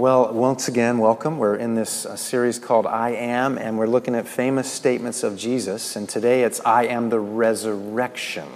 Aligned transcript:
Well, 0.00 0.32
once 0.32 0.66
again, 0.66 0.96
welcome. 0.96 1.36
We're 1.36 1.56
in 1.56 1.74
this 1.74 2.06
uh, 2.06 2.16
series 2.16 2.58
called 2.58 2.86
I 2.86 3.10
Am, 3.10 3.58
and 3.58 3.76
we're 3.76 3.86
looking 3.86 4.14
at 4.14 4.26
famous 4.26 4.72
statements 4.72 5.22
of 5.22 5.36
Jesus. 5.36 5.94
And 5.94 6.08
today 6.08 6.42
it's 6.42 6.58
I 6.64 6.86
am 6.86 7.10
the 7.10 7.20
resurrection. 7.20 8.48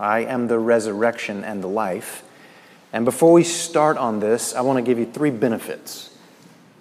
I 0.00 0.24
am 0.24 0.48
the 0.48 0.58
resurrection 0.58 1.44
and 1.44 1.62
the 1.62 1.68
life. 1.68 2.24
And 2.92 3.04
before 3.04 3.32
we 3.32 3.44
start 3.44 3.96
on 3.96 4.18
this, 4.18 4.56
I 4.56 4.62
want 4.62 4.78
to 4.78 4.82
give 4.82 4.98
you 4.98 5.06
three 5.06 5.30
benefits. 5.30 6.10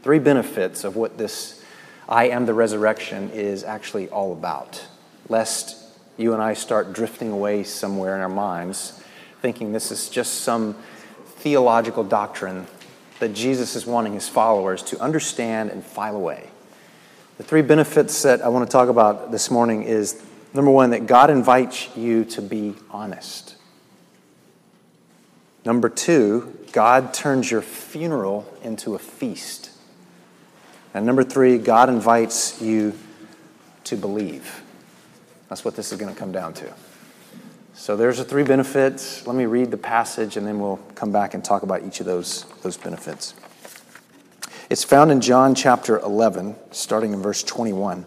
Three 0.02 0.18
benefits 0.18 0.84
of 0.84 0.96
what 0.96 1.20
this 1.20 1.64
I 2.10 2.30
am 2.30 2.48
the 2.48 2.56
resurrection 2.56 3.30
is 3.30 3.64
actually 3.64 4.10
all 4.10 4.34
about, 4.34 4.84
lest 5.30 5.78
you 6.18 6.34
and 6.34 6.42
I 6.42 6.56
start 6.56 6.92
drifting 6.92 7.32
away 7.32 7.64
somewhere 7.64 8.16
in 8.16 8.22
our 8.22 8.30
minds, 8.30 9.00
thinking 9.44 9.74
this 9.74 9.92
is 9.92 10.10
just 10.10 10.42
some 10.42 10.76
theological 11.38 12.04
doctrine 12.04 12.66
that 13.22 13.36
Jesus 13.36 13.76
is 13.76 13.86
wanting 13.86 14.14
his 14.14 14.28
followers 14.28 14.82
to 14.82 15.00
understand 15.00 15.70
and 15.70 15.84
file 15.84 16.16
away. 16.16 16.50
The 17.38 17.44
three 17.44 17.62
benefits 17.62 18.24
that 18.24 18.42
I 18.42 18.48
want 18.48 18.68
to 18.68 18.72
talk 18.72 18.90
about 18.90 19.32
this 19.32 19.52
morning 19.52 19.84
is 19.84 20.22
number 20.56 20.72
one, 20.72 20.90
that 20.90 21.06
God 21.06 21.30
invites 21.30 21.96
you 21.96 22.26
to 22.26 22.42
be 22.42 22.74
honest. 22.90 23.58
Number 25.64 25.88
two, 25.88 26.58
God 26.72 27.14
turns 27.14 27.52
your 27.52 27.62
funeral 27.62 28.52
into 28.64 28.96
a 28.96 29.00
feast. 29.00 29.70
And 30.96 31.06
number 31.06 31.24
three, 31.24 31.60
God 31.60 31.90
invites 31.90 32.60
you 32.60 32.98
to 33.84 33.96
believe. 33.96 34.64
That's 35.48 35.64
what 35.64 35.76
this 35.76 35.92
is 35.92 36.00
going 36.00 36.12
to 36.12 36.20
come 36.20 36.32
down 36.32 36.54
to. 36.56 36.74
So 37.74 37.96
there's 37.96 38.18
the 38.18 38.24
three 38.24 38.44
benefits. 38.44 39.26
Let 39.26 39.36
me 39.36 39.46
read 39.46 39.72
the 39.72 39.78
passage 39.78 40.38
and 40.38 40.46
then 40.46 40.60
we'll 40.60 40.80
come 40.96 41.12
back 41.12 41.34
and 41.34 41.44
talk 41.44 41.64
about 41.64 41.84
each 41.84 42.00
of 42.00 42.06
those, 42.06 42.46
those 42.62 42.78
benefits. 42.78 43.34
It's 44.70 44.84
found 44.84 45.12
in 45.12 45.22
John 45.22 45.56
chapter 45.56 46.00
11, 46.00 46.56
starting 46.72 47.14
in 47.14 47.22
verse 47.22 47.44
21. 47.44 48.06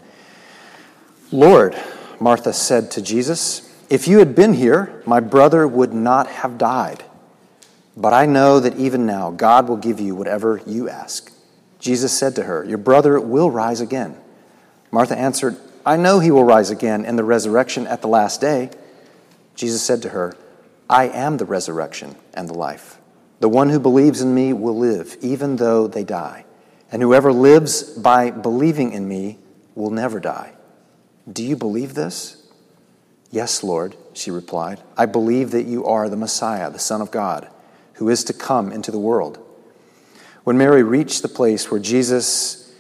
Lord, 1.33 1.77
Martha 2.21 2.53
said 2.53 2.91
to 2.93 3.03
Jesus, 3.03 3.71
if 3.91 4.09
you 4.09 4.19
had 4.19 4.35
been 4.35 4.55
here, 4.55 5.03
my 5.07 5.21
brother 5.21 5.67
would 5.67 5.93
not 5.93 6.27
have 6.27 6.59
died. 6.59 7.05
But 7.97 8.13
I 8.13 8.27
know 8.27 8.61
that 8.61 8.77
even 8.77 9.07
now 9.07 9.31
God 9.31 9.69
will 9.69 9.77
give 9.77 10.01
you 10.01 10.15
whatever 10.15 10.61
you 10.67 10.89
ask. 10.89 11.33
Jesus 11.79 12.17
said 12.17 12.35
to 12.37 12.45
her, 12.45 12.65
Your 12.65 12.79
brother 12.79 13.21
will 13.21 13.51
rise 13.51 13.81
again. 13.81 14.17
Martha 14.91 15.17
answered, 15.17 15.57
I 15.85 15.97
know 15.97 16.19
he 16.19 16.31
will 16.31 16.45
rise 16.45 16.71
again 16.71 17.05
in 17.05 17.17
the 17.17 17.25
resurrection 17.25 17.87
at 17.87 18.01
the 18.01 18.09
last 18.09 18.41
day. 18.41 18.71
Jesus 19.55 19.83
said 19.83 20.03
to 20.03 20.11
her, 20.11 20.37
I 20.89 21.09
am 21.09 21.37
the 21.37 21.45
resurrection 21.45 22.17
and 22.35 22.49
the 22.49 22.55
life. 22.55 22.99
The 23.41 23.49
one 23.49 23.71
who 23.71 23.81
believes 23.81 24.21
in 24.21 24.35
me 24.35 24.53
will 24.53 24.77
live, 24.77 25.17
even 25.21 25.57
though 25.57 25.87
they 25.87 26.05
die. 26.05 26.45
And 26.91 27.03
whoever 27.03 27.33
lives 27.33 27.83
by 27.83 28.31
believing 28.31 28.93
in 28.93 29.09
me 29.09 29.39
will 29.75 29.91
never 29.91 30.21
die. 30.21 30.53
Do 31.31 31.43
you 31.43 31.57
believe 31.57 31.95
this? 31.95 32.47
Yes, 33.31 33.65
Lord, 33.65 33.97
she 34.13 34.31
replied. 34.31 34.83
I 34.97 35.07
believe 35.07 35.51
that 35.51 35.67
you 35.67 35.85
are 35.87 36.09
the 36.09 36.17
Messiah, 36.17 36.71
the 36.71 36.79
Son 36.79 37.01
of 37.01 37.11
God, 37.11 37.49
who 37.95 38.09
is 38.09 38.23
to 38.25 38.33
come 38.33 38.71
into 38.71 38.91
the 38.91 38.99
world. 38.99 39.39
When 40.45 40.59
Mary 40.59 40.83
reached 40.83 41.23
the 41.23 41.29
place 41.29 41.71
where 41.71 41.81
Jesus 41.81 42.73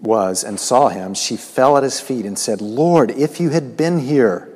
was 0.00 0.44
and 0.44 0.60
saw 0.60 0.88
him, 0.88 1.14
she 1.14 1.36
fell 1.36 1.76
at 1.76 1.82
his 1.82 1.98
feet 1.98 2.26
and 2.26 2.38
said, 2.38 2.60
Lord, 2.60 3.10
if 3.10 3.40
you 3.40 3.50
had 3.50 3.76
been 3.76 3.98
here, 3.98 4.55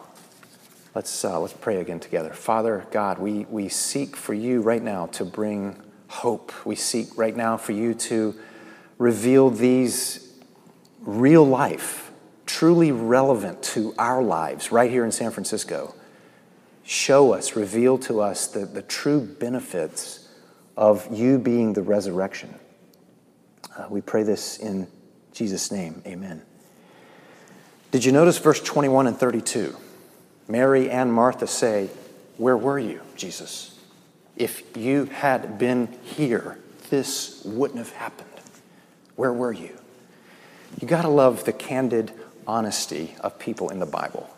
Let's, 0.93 1.23
uh, 1.23 1.39
let's 1.39 1.53
pray 1.53 1.79
again 1.79 2.01
together. 2.01 2.33
Father 2.33 2.85
God, 2.91 3.17
we, 3.17 3.45
we 3.49 3.69
seek 3.69 4.17
for 4.17 4.33
you 4.33 4.61
right 4.61 4.83
now 4.83 5.05
to 5.07 5.23
bring 5.23 5.81
hope. 6.07 6.51
We 6.65 6.75
seek 6.75 7.17
right 7.17 7.35
now 7.35 7.55
for 7.55 7.71
you 7.71 7.93
to 7.93 8.35
reveal 8.97 9.49
these 9.49 10.33
real 10.99 11.45
life, 11.45 12.11
truly 12.45 12.91
relevant 12.91 13.63
to 13.63 13.95
our 13.97 14.21
lives 14.21 14.73
right 14.73 14.91
here 14.91 15.05
in 15.05 15.13
San 15.13 15.31
Francisco. 15.31 15.95
Show 16.83 17.31
us, 17.31 17.55
reveal 17.55 17.97
to 17.99 18.19
us 18.19 18.47
the, 18.47 18.65
the 18.65 18.81
true 18.81 19.21
benefits 19.21 20.27
of 20.75 21.07
you 21.13 21.39
being 21.39 21.71
the 21.71 21.81
resurrection. 21.81 22.53
Uh, 23.77 23.85
we 23.89 24.01
pray 24.01 24.23
this 24.23 24.57
in 24.57 24.87
Jesus' 25.31 25.71
name. 25.71 26.01
Amen. 26.05 26.41
Did 27.91 28.03
you 28.03 28.11
notice 28.11 28.37
verse 28.37 28.61
21 28.61 29.07
and 29.07 29.17
32? 29.17 29.77
Mary 30.51 30.89
and 30.89 31.13
Martha 31.13 31.47
say, 31.47 31.89
Where 32.37 32.57
were 32.57 32.77
you, 32.77 32.99
Jesus? 33.15 33.79
If 34.35 34.75
you 34.75 35.05
had 35.05 35.57
been 35.57 35.87
here, 36.03 36.57
this 36.89 37.41
wouldn't 37.45 37.79
have 37.79 37.93
happened. 37.93 38.27
Where 39.15 39.31
were 39.31 39.53
you? 39.53 39.77
You 40.81 40.87
got 40.87 41.03
to 41.03 41.07
love 41.07 41.45
the 41.45 41.53
candid 41.53 42.11
honesty 42.45 43.15
of 43.21 43.39
people 43.39 43.69
in 43.69 43.79
the 43.79 43.85
Bible. 43.85 44.29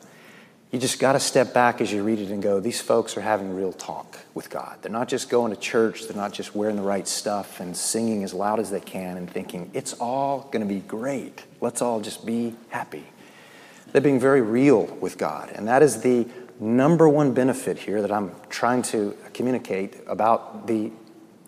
You 0.72 0.80
just 0.80 1.00
got 1.00 1.14
to 1.14 1.20
step 1.20 1.54
back 1.54 1.82
as 1.82 1.92
you 1.92 2.04
read 2.04 2.20
it 2.20 2.32
and 2.32 2.42
go, 2.42 2.60
these 2.60 2.82
folks 2.82 3.16
are 3.16 3.22
having 3.22 3.56
real 3.56 3.74
talk 3.74 4.18
with 4.34 4.50
God. 4.50 4.80
They're 4.82 4.92
not 4.92 5.08
just 5.08 5.30
going 5.30 5.54
to 5.54 5.60
church, 5.60 6.08
they're 6.08 6.18
not 6.18 6.34
just 6.34 6.56
wearing 6.56 6.76
the 6.76 6.82
right 6.82 7.08
stuff 7.08 7.60
and 7.60 7.78
singing 7.78 8.24
as 8.24 8.34
loud 8.34 8.60
as 8.60 8.72
they 8.72 8.80
can 8.80 9.18
and 9.18 9.30
thinking, 9.30 9.70
it's 9.74 9.94
all 9.94 10.50
going 10.52 10.68
to 10.68 10.74
be 10.74 10.80
great. 10.80 11.44
Let's 11.62 11.82
all 11.82 12.02
just 12.02 12.26
be 12.26 12.56
happy. 12.70 13.04
They're 13.94 14.02
being 14.02 14.20
very 14.20 14.42
real 14.42 14.86
with 15.00 15.18
God. 15.18 15.52
And 15.54 15.68
that 15.68 15.82
is 15.82 16.02
the 16.02 16.28
number 16.60 17.08
one 17.08 17.34
benefit 17.34 17.78
here 17.78 18.02
that 18.02 18.12
I'm 18.12 18.32
trying 18.50 18.82
to 18.84 19.16
communicate 19.34 19.96
about 20.08 20.68
the 20.68 20.92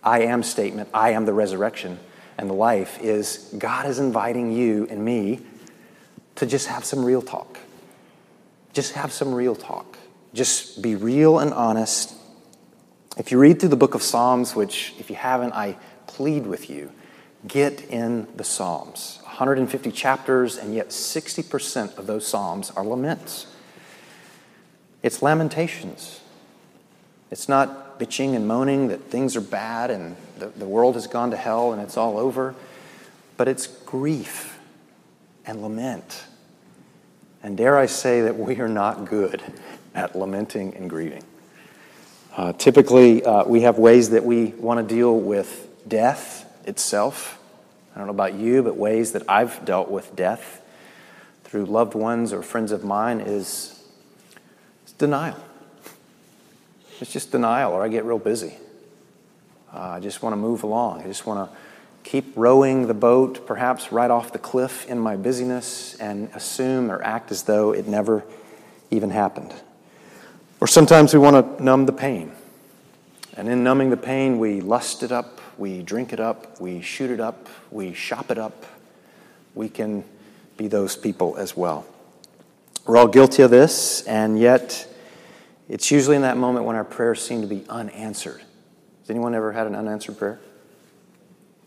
I 0.04 0.22
am 0.22 0.44
statement, 0.44 0.90
I 0.94 1.12
am 1.12 1.26
the 1.26 1.34
resurrection 1.34 2.00
and 2.38 2.50
the 2.50 2.54
life, 2.54 3.02
is 3.02 3.54
God 3.58 3.88
is 3.88 3.98
inviting 3.98 4.52
you 4.52 4.88
and 4.90 5.04
me 5.04 5.42
to 6.36 6.46
just 6.46 6.68
have 6.68 6.86
some 6.86 7.04
real 7.04 7.24
talk. 7.24 7.58
Just 8.74 8.94
have 8.94 9.12
some 9.12 9.34
real 9.34 9.56
talk. 9.56 9.98
Just 10.34 10.82
be 10.82 10.96
real 10.96 11.40
and 11.40 11.54
honest. 11.54 12.14
If 13.18 13.32
you 13.32 13.40
read 13.40 13.60
through 13.60 13.70
the 13.70 13.78
book 13.78 13.96
of 13.96 14.04
Psalms, 14.04 14.54
which 14.54 14.94
if 15.00 15.10
you 15.10 15.16
haven't, 15.16 15.54
I 15.54 15.78
plead 16.06 16.46
with 16.46 16.70
you, 16.70 16.92
get 17.48 17.82
in 17.90 18.28
the 18.36 18.44
Psalms. 18.44 19.20
150 19.36 19.92
chapters, 19.92 20.58
and 20.58 20.74
yet 20.74 20.90
60% 20.90 21.98
of 21.98 22.08
those 22.08 22.26
Psalms 22.26 22.72
are 22.72 22.86
laments. 22.86 23.48
It's 25.04 25.22
lamentations. 25.22 26.22
It's 27.30 27.50
not 27.50 28.00
bitching 28.00 28.36
and 28.36 28.48
moaning 28.48 28.88
that 28.88 29.04
things 29.12 29.36
are 29.36 29.42
bad 29.42 29.92
and 29.92 30.16
the, 30.40 30.48
the 30.48 30.66
world 30.66 30.96
has 30.96 31.08
gone 31.08 31.32
to 31.32 31.38
hell 31.38 31.74
and 31.74 31.82
it's 31.82 31.98
all 31.98 32.18
over, 32.18 32.56
but 33.38 33.48
it's 33.48 33.68
grief. 33.68 34.58
and 35.46 35.62
lament. 35.62 36.26
And 37.44 37.58
dare 37.58 37.78
I 37.78 37.86
say 37.86 38.22
that 38.22 38.38
we 38.38 38.60
are 38.60 38.68
not 38.68 39.06
good 39.06 39.42
at 39.94 40.16
lamenting 40.16 40.74
and 40.76 40.90
grieving. 40.90 41.24
Uh, 42.36 42.54
typically, 42.54 43.24
uh, 43.24 43.46
we 43.46 43.62
have 43.62 43.78
ways 43.78 44.10
that 44.10 44.26
we 44.26 44.48
want 44.58 44.88
to 44.88 44.96
deal 44.96 45.20
with 45.20 45.68
death 45.88 46.52
itself. 46.68 47.40
I 47.96 48.00
don't 48.00 48.08
know 48.08 48.14
about 48.14 48.34
you, 48.34 48.62
but 48.62 48.76
ways 48.76 49.14
that 49.14 49.24
I've 49.30 49.64
dealt 49.64 49.90
with 49.90 50.16
death 50.18 50.62
through 51.46 51.66
loved 51.66 51.94
ones 51.94 52.34
or 52.34 52.42
friends 52.42 52.74
of 52.74 52.84
mine 52.84 53.22
is 53.22 53.82
denial. 54.98 55.40
It's 57.00 57.14
just 57.14 57.32
denial, 57.32 57.72
or 57.72 57.84
I 57.84 57.88
get 57.88 58.04
real 58.04 58.20
busy. 58.20 58.58
Uh, 59.74 59.80
I 59.80 60.00
just 60.02 60.22
want 60.22 60.34
to 60.34 60.38
move 60.38 60.64
along. 60.64 61.04
I 61.04 61.08
just 61.08 61.26
want 61.26 61.50
to 61.50 61.58
keep 62.04 62.34
rowing 62.36 62.88
the 62.88 62.94
boat, 62.94 63.48
perhaps 63.48 63.92
right 63.92 64.12
off 64.12 64.34
the 64.34 64.40
cliff 64.40 64.86
in 64.90 65.00
my 65.00 65.16
busyness, 65.16 65.96
and 65.96 66.30
assume 66.34 66.92
or 66.92 67.02
act 67.02 67.32
as 67.32 67.44
though 67.44 67.72
it 67.72 67.88
never 67.88 68.26
even 68.92 69.10
happened. 69.10 69.54
Or 70.60 70.68
sometimes 70.68 71.14
we 71.14 71.20
want 71.20 71.58
to 71.58 71.64
numb 71.64 71.86
the 71.86 71.94
pain. 71.94 72.32
And 73.38 73.50
in 73.50 73.64
numbing 73.64 73.90
the 73.90 73.98
pain, 73.98 74.40
we 74.40 74.62
lust 74.62 75.04
it 75.04 75.12
up, 75.12 75.42
we 75.58 75.82
drink 75.82 76.14
it 76.14 76.20
up, 76.20 76.60
we 76.60 76.82
shoot 76.82 77.10
it 77.10 77.20
up, 77.20 77.48
we 77.72 77.94
shop 77.94 78.32
it 78.32 78.38
up. 78.38 78.66
We 79.54 79.70
can 79.70 80.04
be 80.58 80.68
those 80.68 80.96
people 80.96 81.38
as 81.38 81.56
well. 81.56 81.86
We're 82.86 82.98
all 82.98 83.08
guilty 83.08 83.42
of 83.42 83.52
this, 83.52 84.02
and 84.04 84.38
yet 84.38 84.88
it's 85.70 85.90
usually 85.90 86.16
in 86.16 86.22
that 86.22 86.38
moment 86.38 86.66
when 86.66 86.76
our 86.76 86.84
prayers 86.84 87.22
seem 87.22 87.42
to 87.42 87.48
be 87.48 87.66
unanswered. 87.70 88.42
Has 89.02 89.10
anyone 89.10 89.34
ever 89.34 89.52
had 89.52 89.66
an 89.66 89.76
unanswered 89.76 90.18
prayer? 90.18 90.40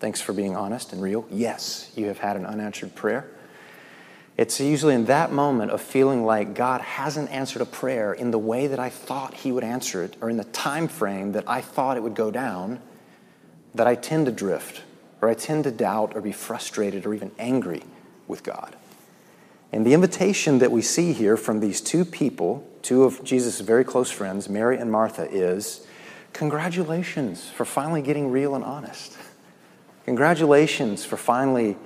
Thanks 0.00 0.20
for 0.20 0.32
being 0.32 0.54
honest 0.54 0.92
and 0.92 1.02
real. 1.02 1.26
Yes, 1.30 1.90
you 1.96 2.06
have 2.06 2.18
had 2.18 2.36
an 2.36 2.46
unanswered 2.46 2.94
prayer. 2.94 3.28
It's 4.36 4.60
usually 4.60 4.94
in 4.94 5.06
that 5.06 5.32
moment 5.32 5.72
of 5.72 5.80
feeling 5.80 6.24
like 6.24 6.54
God 6.54 6.80
hasn't 6.80 7.30
answered 7.30 7.62
a 7.62 7.66
prayer 7.66 8.12
in 8.12 8.30
the 8.30 8.38
way 8.38 8.68
that 8.68 8.78
I 8.78 8.88
thought 8.88 9.34
he 9.34 9.50
would 9.50 9.64
answer 9.64 10.04
it 10.04 10.16
or 10.20 10.30
in 10.30 10.36
the 10.36 10.44
time 10.44 10.86
frame 10.86 11.32
that 11.32 11.42
I 11.48 11.60
thought 11.60 11.96
it 11.96 12.04
would 12.04 12.14
go 12.14 12.30
down 12.30 12.80
that 13.74 13.86
I 13.86 13.94
tend 13.94 14.26
to 14.26 14.32
drift 14.32 14.82
or 15.20 15.28
I 15.28 15.34
tend 15.34 15.64
to 15.64 15.70
doubt 15.70 16.12
or 16.14 16.20
be 16.20 16.32
frustrated 16.32 17.06
or 17.06 17.14
even 17.14 17.30
angry 17.38 17.82
with 18.26 18.42
God. 18.42 18.76
And 19.72 19.84
the 19.84 19.94
invitation 19.94 20.58
that 20.60 20.70
we 20.70 20.82
see 20.82 21.12
here 21.12 21.36
from 21.36 21.60
these 21.60 21.80
two 21.80 22.04
people, 22.04 22.66
two 22.82 23.04
of 23.04 23.22
Jesus' 23.24 23.60
very 23.60 23.84
close 23.84 24.10
friends, 24.10 24.48
Mary 24.48 24.78
and 24.78 24.90
Martha, 24.90 25.28
is 25.30 25.86
congratulations 26.32 27.48
for 27.50 27.64
finally 27.64 28.00
getting 28.00 28.30
real 28.30 28.54
and 28.54 28.64
honest. 28.64 29.16
Congratulations 30.06 31.04
for 31.04 31.18
finally 31.18 31.76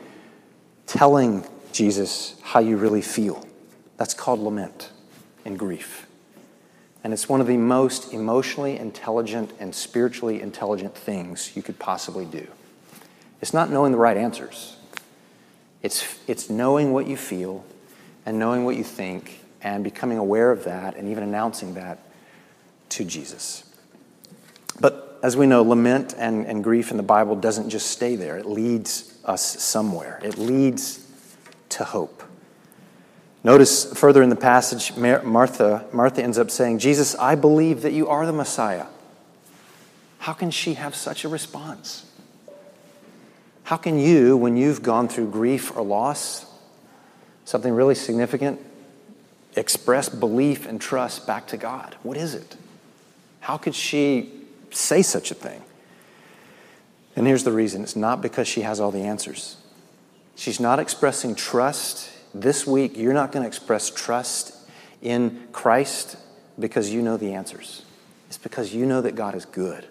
telling 0.86 1.44
Jesus 1.72 2.36
how 2.42 2.60
you 2.60 2.76
really 2.76 3.02
feel. 3.02 3.44
That's 3.96 4.14
called 4.14 4.40
lament 4.40 4.90
and 5.44 5.58
grief. 5.58 6.06
And 7.04 7.12
it's 7.12 7.28
one 7.28 7.40
of 7.40 7.46
the 7.46 7.56
most 7.56 8.12
emotionally 8.12 8.78
intelligent 8.78 9.52
and 9.58 9.74
spiritually 9.74 10.40
intelligent 10.40 10.94
things 10.94 11.56
you 11.56 11.62
could 11.62 11.78
possibly 11.78 12.24
do. 12.24 12.46
It's 13.40 13.52
not 13.52 13.70
knowing 13.70 13.92
the 13.92 13.98
right 13.98 14.16
answers, 14.16 14.76
it's, 15.82 16.18
it's 16.28 16.48
knowing 16.48 16.92
what 16.92 17.06
you 17.06 17.16
feel 17.16 17.64
and 18.24 18.38
knowing 18.38 18.64
what 18.64 18.76
you 18.76 18.84
think 18.84 19.40
and 19.62 19.82
becoming 19.82 20.18
aware 20.18 20.50
of 20.50 20.64
that 20.64 20.96
and 20.96 21.08
even 21.08 21.24
announcing 21.24 21.74
that 21.74 21.98
to 22.90 23.04
Jesus. 23.04 23.64
But 24.80 25.18
as 25.22 25.36
we 25.36 25.46
know, 25.46 25.62
lament 25.62 26.14
and, 26.16 26.46
and 26.46 26.62
grief 26.62 26.90
in 26.90 26.96
the 26.96 27.02
Bible 27.02 27.36
doesn't 27.36 27.70
just 27.70 27.90
stay 27.90 28.16
there, 28.16 28.36
it 28.38 28.46
leads 28.46 29.18
us 29.24 29.62
somewhere. 29.62 30.20
It 30.22 30.38
leads 30.38 31.06
to 31.70 31.84
hope. 31.84 32.22
Notice 33.44 33.92
further 33.98 34.22
in 34.22 34.28
the 34.28 34.36
passage, 34.36 34.96
Martha, 34.96 35.84
Martha 35.92 36.22
ends 36.22 36.38
up 36.38 36.50
saying, 36.50 36.78
Jesus, 36.78 37.16
I 37.16 37.34
believe 37.34 37.82
that 37.82 37.92
you 37.92 38.08
are 38.08 38.24
the 38.24 38.32
Messiah. 38.32 38.86
How 40.18 40.32
can 40.32 40.52
she 40.52 40.74
have 40.74 40.94
such 40.94 41.24
a 41.24 41.28
response? 41.28 42.06
How 43.64 43.76
can 43.76 43.98
you, 43.98 44.36
when 44.36 44.56
you've 44.56 44.82
gone 44.82 45.08
through 45.08 45.30
grief 45.30 45.76
or 45.76 45.82
loss, 45.82 46.46
something 47.44 47.72
really 47.72 47.96
significant, 47.96 48.60
express 49.56 50.08
belief 50.08 50.66
and 50.66 50.80
trust 50.80 51.26
back 51.26 51.48
to 51.48 51.56
God? 51.56 51.96
What 52.04 52.16
is 52.16 52.34
it? 52.34 52.56
How 53.40 53.56
could 53.56 53.74
she 53.74 54.30
say 54.70 55.02
such 55.02 55.32
a 55.32 55.34
thing? 55.34 55.62
And 57.16 57.26
here's 57.26 57.44
the 57.44 57.52
reason 57.52 57.82
it's 57.82 57.96
not 57.96 58.22
because 58.22 58.46
she 58.46 58.62
has 58.62 58.78
all 58.78 58.92
the 58.92 59.02
answers. 59.02 59.56
She's 60.36 60.60
not 60.60 60.78
expressing 60.78 61.34
trust. 61.34 62.10
This 62.34 62.66
week, 62.66 62.96
you're 62.96 63.12
not 63.12 63.32
going 63.32 63.42
to 63.42 63.46
express 63.46 63.90
trust 63.90 64.56
in 65.02 65.48
Christ 65.52 66.16
because 66.58 66.90
you 66.92 67.02
know 67.02 67.16
the 67.16 67.34
answers. 67.34 67.82
It's 68.28 68.38
because 68.38 68.74
you 68.74 68.86
know 68.86 69.02
that 69.02 69.14
God 69.14 69.34
is 69.34 69.44
good. 69.44 69.86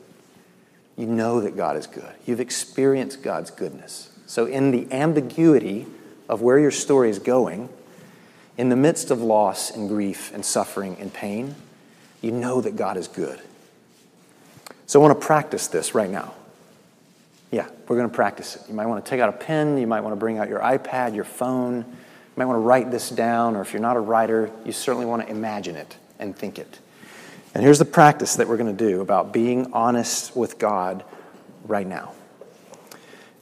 You 0.98 1.06
know 1.06 1.42
that 1.42 1.56
God 1.56 1.78
is 1.78 1.88
good. 1.88 2.12
You've 2.26 2.40
experienced 2.40 3.22
God's 3.22 3.52
goodness. 3.52 4.10
So, 4.26 4.46
in 4.46 4.72
the 4.72 4.92
ambiguity 4.92 5.86
of 6.28 6.42
where 6.42 6.58
your 6.58 6.72
story 6.72 7.10
is 7.10 7.20
going, 7.20 7.70
in 8.58 8.70
the 8.70 8.76
midst 8.76 9.12
of 9.12 9.22
loss 9.22 9.72
and 9.72 9.88
grief 9.88 10.34
and 10.34 10.44
suffering 10.44 10.98
and 11.00 11.14
pain, 11.14 11.56
you 12.22 12.32
know 12.32 12.62
that 12.62 12.76
God 12.76 12.98
is 12.98 13.08
good. 13.08 13.40
So, 14.88 15.00
I 15.00 15.08
want 15.08 15.20
to 15.20 15.26
practice 15.26 15.68
this 15.68 15.94
right 15.94 16.10
now. 16.10 16.34
Yeah, 17.52 17.68
we're 17.88 17.98
going 17.98 18.10
to 18.10 18.16
practice 18.16 18.56
it. 18.56 18.64
You 18.68 18.74
might 18.74 18.86
want 18.86 19.04
to 19.04 19.10
take 19.10 19.20
out 19.20 19.30
a 19.30 19.38
pen, 19.38 19.78
you 19.78 19.88
might 19.88 20.02
want 20.02 20.14
to 20.14 20.20
bring 20.20 20.38
out 20.38 20.48
your 20.48 20.62
iPad, 20.62 21.14
your 21.14 21.26
phone, 21.26 21.86
you 22.32 22.40
might 22.40 22.46
want 22.46 22.56
to 22.56 22.62
write 22.62 22.92
this 22.92 23.10
down, 23.10 23.58
or 23.58 23.62
if 23.62 23.74
you're 23.74 23.82
not 23.82 23.98
a 23.98 24.00
writer, 24.00 24.50
you 24.66 24.72
certainly 24.72 25.06
want 25.06 25.22
to 25.22 25.30
imagine 25.30 25.76
it 25.76 25.98
and 26.18 26.36
think 26.36 26.58
it. 26.58 26.80
And 27.54 27.62
here's 27.62 27.80
the 27.80 27.86
practice 27.86 28.36
that 28.38 28.48
we're 28.48 28.58
going 28.58 28.76
to 28.76 28.86
do 28.90 29.02
about 29.02 29.34
being 29.34 29.74
honest 29.74 30.36
with 30.36 30.58
God 30.58 31.04
right 31.66 31.86
now. 31.86 32.14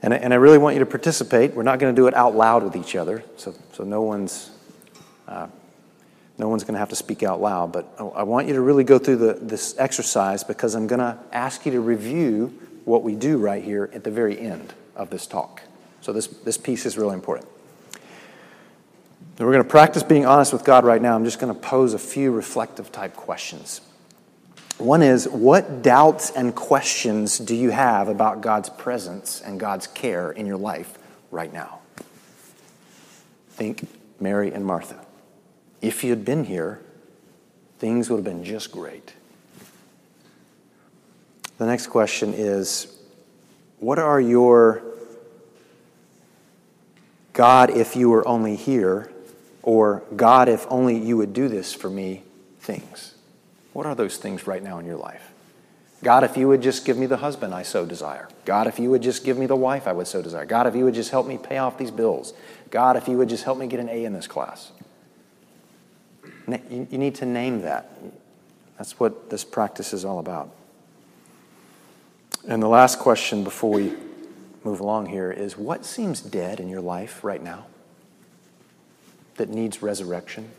And, 0.01 0.13
and 0.13 0.33
I 0.33 0.38
really 0.38 0.57
want 0.57 0.75
you 0.75 0.80
to 0.80 0.88
participate. 0.88 1.53
We're 1.53 1.63
not 1.63 1.77
going 1.77 1.94
to 1.94 2.01
do 2.01 2.07
it 2.07 2.15
out 2.15 2.36
loud 2.36 2.63
with 2.63 2.75
each 2.75 2.95
other, 2.95 3.24
so, 3.38 3.53
so 3.74 3.83
no 3.83 4.01
one's. 4.01 4.51
Uh, 5.27 5.47
no 6.39 6.47
one's 6.47 6.63
going 6.63 6.74
to 6.74 6.80
have 6.80 6.89
to 6.89 6.95
speak 6.95 7.21
out 7.21 7.41
loud, 7.41 7.74
but 7.74 7.94
I 8.15 8.24
want 8.24 8.47
you 8.47 8.53
to 8.53 8.62
really 8.62 8.86
go 8.86 8.97
through 8.97 9.18
the, 9.18 9.33
this 9.33 9.75
exercise 9.77 10.41
because 10.41 10.74
I'm 10.74 10.88
going 10.88 11.01
to 11.01 11.18
ask 11.33 11.65
you 11.65 11.74
to 11.74 11.81
review 11.81 12.57
what 12.86 13.03
we 13.03 13.13
do 13.13 13.38
right 13.38 13.62
here 13.62 13.89
at 13.94 14.06
the 14.06 14.09
very 14.09 14.39
end 14.39 14.74
of 14.95 15.09
this 15.09 15.27
talk. 15.27 15.62
So, 16.00 16.13
this, 16.13 16.27
this 16.27 16.57
piece 16.57 16.86
is 16.86 16.97
really 16.97 17.13
important. 17.13 17.50
We're 19.39 19.53
going 19.53 19.63
to 19.63 19.69
practice 19.69 20.03
being 20.03 20.25
honest 20.25 20.51
with 20.51 20.65
God 20.65 20.83
right 20.83 21.01
now. 21.01 21.15
I'm 21.15 21.24
just 21.24 21.39
going 21.39 21.53
to 21.53 21.60
pose 21.60 21.93
a 21.93 22.00
few 22.00 22.31
reflective 22.31 22.91
type 22.91 23.15
questions. 23.15 23.79
One 24.77 25.01
is 25.01 25.29
what 25.29 25.81
doubts 25.81 26.29
and 26.29 26.53
questions 26.53 27.38
do 27.38 27.55
you 27.55 27.69
have 27.69 28.10
about 28.10 28.41
God's 28.41 28.69
presence 28.69 29.41
and 29.41 29.58
God's 29.58 29.88
care 29.88 30.29
in 30.31 30.46
your 30.46 30.58
life 30.58 30.98
right 31.31 31.51
now? 31.53 31.79
Think 33.51 33.88
Mary 34.19 34.51
and 34.51 34.65
Martha. 34.65 35.05
If 35.81 36.03
you 36.03 36.10
had 36.10 36.25
been 36.25 36.43
here, 36.43 36.81
things 37.77 38.10
would 38.10 38.17
have 38.17 38.25
been 38.25 38.43
just 38.43 38.74
great. 38.74 39.13
The 41.60 41.65
next 41.65 41.88
question 41.88 42.34
is 42.34 42.93
What 43.79 44.00
are 44.00 44.19
your 44.19 44.84
God, 47.31 47.69
if 47.69 47.96
you 47.96 48.10
were 48.10 48.27
only 48.27 48.58
here, 48.58 49.10
or 49.63 50.04
God, 50.16 50.50
if 50.50 50.66
only 50.70 50.98
you 50.98 51.18
would 51.18 51.34
do 51.34 51.48
this 51.48 51.74
for 51.74 51.89
me 51.89 52.24
things? 52.60 53.16
What 53.74 53.86
are 53.86 53.96
those 53.96 54.18
things 54.18 54.48
right 54.48 54.63
now 54.63 54.80
in 54.80 54.86
your 54.86 54.98
life? 54.98 55.32
God, 56.01 56.24
if 56.24 56.38
you 56.38 56.48
would 56.48 56.62
just 56.62 56.86
give 56.86 56.98
me 56.98 57.06
the 57.06 57.18
husband 57.18 57.54
I 57.54 57.63
so 57.63 57.86
desire. 57.86 58.30
God, 58.46 58.68
if 58.68 58.80
you 58.80 58.89
would 58.89 59.01
just 59.01 59.25
give 59.25 59.38
me 59.38 59.46
the 59.46 59.56
wife 59.56 59.86
I 59.86 59.92
would 59.92 60.08
so 60.08 60.22
desire. 60.22 60.46
God, 60.46 60.66
if 60.66 60.75
you 60.75 60.86
would 60.86 60.94
just 60.94 61.12
help 61.12 61.28
me 61.28 61.38
pay 61.38 61.58
off 61.58 61.78
these 61.78 61.92
bills. 61.92 62.34
God, 62.72 62.96
if 62.96 63.08
you 63.08 63.18
would 63.18 63.28
just 63.28 63.44
help 63.44 63.58
me 63.58 63.68
get 63.68 63.82
an 63.82 63.89
A 63.89 64.06
in 64.06 64.13
this 64.13 64.28
class. 64.28 64.72
You 66.48 66.88
need 66.98 67.16
to 67.16 67.25
name 67.25 67.62
that. 67.62 67.92
That's 68.78 68.98
what 69.00 69.30
this 69.30 69.44
practice 69.44 69.94
is 69.94 70.06
all 70.06 70.20
about. 70.20 70.56
And 72.48 72.63
the 72.63 72.70
last 72.70 73.00
question 73.00 73.44
before 73.44 73.72
we 73.72 73.94
move 74.63 74.80
along 74.80 75.08
here 75.08 75.32
is 75.32 75.58
what 75.58 75.86
seems 75.86 76.22
dead 76.22 76.60
in 76.62 76.70
your 76.70 76.82
life 76.82 77.24
right 77.24 77.44
now 77.44 77.66
that 79.39 79.50
needs 79.50 79.81
resurrection? 79.81 80.51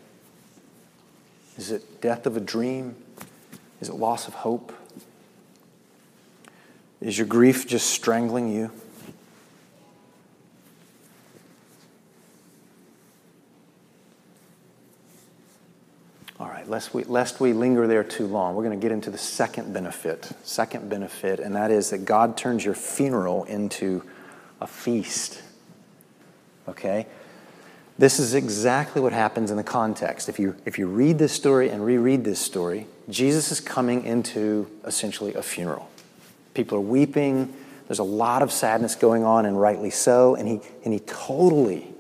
Is 1.56 1.70
it 1.70 2.00
death 2.00 2.26
of 2.26 2.37
a 2.37 2.40
dream? 2.40 2.96
Is 3.80 3.88
it 3.90 3.94
loss 3.94 4.26
of 4.26 4.34
hope? 4.34 4.72
Is 7.00 7.16
your 7.16 7.26
grief 7.26 7.66
just 7.66 7.90
strangling 7.90 8.50
you? 8.50 8.70
All 16.38 16.49
right, 16.49 16.66
lest 16.66 16.94
we, 16.94 17.04
lest 17.04 17.38
we 17.38 17.52
linger 17.52 17.87
there 17.87 18.02
too 18.02 18.26
long, 18.26 18.54
we're 18.54 18.64
going 18.64 18.78
to 18.78 18.82
get 18.82 18.92
into 18.92 19.10
the 19.10 19.18
second 19.18 19.75
benefit. 19.75 20.30
Second 20.42 20.88
benefit, 20.88 21.38
and 21.38 21.54
that 21.54 21.70
is 21.70 21.90
that 21.90 22.06
God 22.06 22.38
turns 22.38 22.64
your 22.64 22.75
funeral 22.75 23.44
into 23.44 24.02
a 24.58 24.66
feast. 24.66 25.42
Okay? 26.66 27.06
This 28.00 28.19
is 28.19 28.33
exactly 28.33 29.02
what 29.02 29.12
happens 29.12 29.50
in 29.50 29.59
the 29.59 29.62
context. 29.62 30.30
If 30.30 30.38
you, 30.38 30.57
if 30.64 30.78
you 30.78 30.87
read 30.87 31.19
this 31.19 31.35
story 31.35 31.69
and 31.69 31.85
reread 31.85 32.25
this 32.25 32.38
story, 32.38 32.87
Jesus 33.11 33.52
is 33.52 33.61
coming 33.61 34.04
into 34.04 34.71
essentially 34.87 35.35
a 35.35 35.42
funeral. 35.42 35.87
People 36.54 36.78
are 36.78 36.80
weeping. 36.80 37.52
There's 37.88 37.99
a 37.99 38.02
lot 38.02 38.40
of 38.40 38.52
sadness 38.52 38.95
going 38.95 39.23
on, 39.23 39.45
and 39.45 39.61
rightly 39.61 39.90
so. 39.90 40.35
And 40.35 40.49
he, 40.49 40.61
and 40.83 40.95
he 40.95 41.00
totally, 41.00 41.92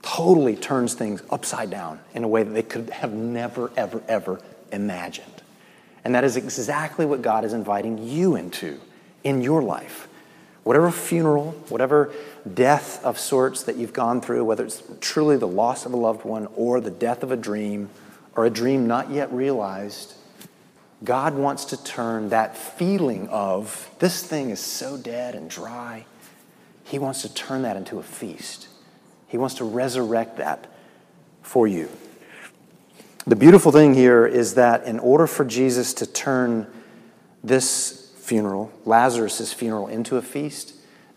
totally 0.00 0.54
turns 0.54 0.94
things 0.94 1.24
upside 1.28 1.70
down 1.70 1.98
in 2.14 2.22
a 2.22 2.28
way 2.28 2.44
that 2.44 2.52
they 2.52 2.62
could 2.62 2.90
have 2.90 3.12
never, 3.12 3.72
ever, 3.76 4.00
ever 4.06 4.40
imagined. 4.70 5.42
And 6.04 6.14
that 6.14 6.22
is 6.22 6.36
exactly 6.36 7.04
what 7.04 7.20
God 7.20 7.44
is 7.44 7.52
inviting 7.52 7.98
you 7.98 8.36
into 8.36 8.80
in 9.24 9.42
your 9.42 9.60
life. 9.64 10.06
Whatever 10.68 10.90
funeral, 10.90 11.52
whatever 11.70 12.12
death 12.52 13.02
of 13.02 13.18
sorts 13.18 13.62
that 13.62 13.76
you've 13.76 13.94
gone 13.94 14.20
through, 14.20 14.44
whether 14.44 14.66
it's 14.66 14.82
truly 15.00 15.38
the 15.38 15.48
loss 15.48 15.86
of 15.86 15.94
a 15.94 15.96
loved 15.96 16.26
one 16.26 16.46
or 16.56 16.78
the 16.78 16.90
death 16.90 17.22
of 17.22 17.32
a 17.32 17.38
dream 17.38 17.88
or 18.36 18.44
a 18.44 18.50
dream 18.50 18.86
not 18.86 19.10
yet 19.10 19.32
realized, 19.32 20.12
God 21.02 21.34
wants 21.34 21.64
to 21.64 21.82
turn 21.82 22.28
that 22.28 22.54
feeling 22.54 23.28
of 23.28 23.88
this 23.98 24.22
thing 24.22 24.50
is 24.50 24.60
so 24.60 24.98
dead 24.98 25.34
and 25.34 25.48
dry, 25.48 26.04
He 26.84 26.98
wants 26.98 27.22
to 27.22 27.32
turn 27.32 27.62
that 27.62 27.78
into 27.78 27.98
a 27.98 28.02
feast. 28.02 28.68
He 29.26 29.38
wants 29.38 29.54
to 29.54 29.64
resurrect 29.64 30.36
that 30.36 30.66
for 31.40 31.66
you. 31.66 31.88
The 33.26 33.36
beautiful 33.36 33.72
thing 33.72 33.94
here 33.94 34.26
is 34.26 34.52
that 34.56 34.84
in 34.84 34.98
order 34.98 35.26
for 35.26 35.46
Jesus 35.46 35.94
to 35.94 36.06
turn 36.06 36.66
this 37.42 37.97
funeral, 38.28 38.70
Lazarus' 38.84 39.54
funeral, 39.54 39.88
into 39.88 40.18
a 40.18 40.22
feast, 40.22 40.74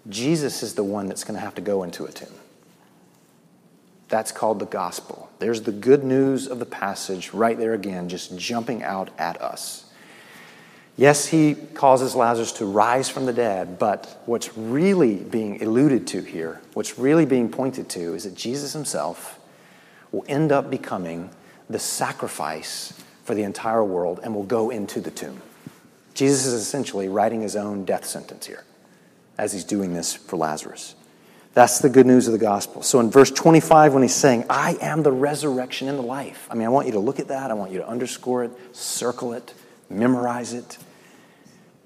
Jesus 0.09 0.63
is 0.63 0.75
the 0.75 0.83
one 0.83 1.07
that's 1.07 1.25
going 1.25 1.35
to 1.35 1.41
have 1.41 1.55
to 1.55 1.61
go 1.61 1.83
into 1.83 2.05
a 2.05 2.11
tomb. 2.11 2.33
That's 4.07 4.31
called 4.31 4.59
the 4.59 4.65
gospel. 4.65 5.29
There's 5.39 5.63
the 5.63 5.73
good 5.73 6.05
news 6.05 6.47
of 6.47 6.59
the 6.59 6.65
passage 6.65 7.33
right 7.33 7.57
there 7.57 7.73
again, 7.73 8.07
just 8.07 8.37
jumping 8.37 8.81
out 8.81 9.09
at 9.17 9.41
us. 9.41 9.91
Yes, 10.95 11.27
he 11.27 11.55
causes 11.73 12.15
Lazarus 12.15 12.53
to 12.53 12.65
rise 12.65 13.09
from 13.09 13.25
the 13.25 13.33
dead, 13.33 13.77
but 13.77 14.21
what's 14.25 14.55
really 14.57 15.15
being 15.15 15.61
alluded 15.61 16.07
to 16.07 16.21
here, 16.21 16.61
what's 16.75 16.97
really 16.97 17.25
being 17.25 17.49
pointed 17.49 17.89
to, 17.89 18.13
is 18.15 18.23
that 18.23 18.35
Jesus 18.35 18.71
himself 18.71 19.37
will 20.13 20.23
end 20.29 20.53
up 20.53 20.69
becoming 20.69 21.29
the 21.69 21.79
sacrifice 21.79 22.93
for 23.25 23.35
the 23.35 23.43
entire 23.43 23.83
world 23.83 24.21
and 24.23 24.33
will 24.33 24.43
go 24.43 24.69
into 24.69 25.01
the 25.01 25.11
tomb. 25.11 25.41
Jesus 26.13 26.45
is 26.45 26.53
essentially 26.53 27.07
writing 27.07 27.41
his 27.41 27.55
own 27.55 27.85
death 27.85 28.05
sentence 28.05 28.45
here 28.45 28.63
as 29.37 29.53
he's 29.53 29.63
doing 29.63 29.93
this 29.93 30.13
for 30.13 30.37
Lazarus. 30.37 30.95
That's 31.53 31.79
the 31.79 31.89
good 31.89 32.05
news 32.05 32.27
of 32.27 32.33
the 32.33 32.39
gospel. 32.39 32.81
So 32.81 32.99
in 32.99 33.11
verse 33.11 33.29
25, 33.29 33.93
when 33.93 34.03
he's 34.03 34.15
saying, 34.15 34.45
I 34.49 34.77
am 34.81 35.03
the 35.03 35.11
resurrection 35.11 35.89
and 35.89 35.97
the 35.97 36.03
life, 36.03 36.47
I 36.49 36.55
mean, 36.55 36.65
I 36.65 36.69
want 36.69 36.87
you 36.87 36.93
to 36.93 36.99
look 36.99 37.19
at 37.19 37.27
that. 37.27 37.51
I 37.51 37.53
want 37.55 37.71
you 37.71 37.79
to 37.79 37.87
underscore 37.87 38.45
it, 38.45 38.51
circle 38.75 39.33
it, 39.33 39.53
memorize 39.89 40.53
it, 40.53 40.77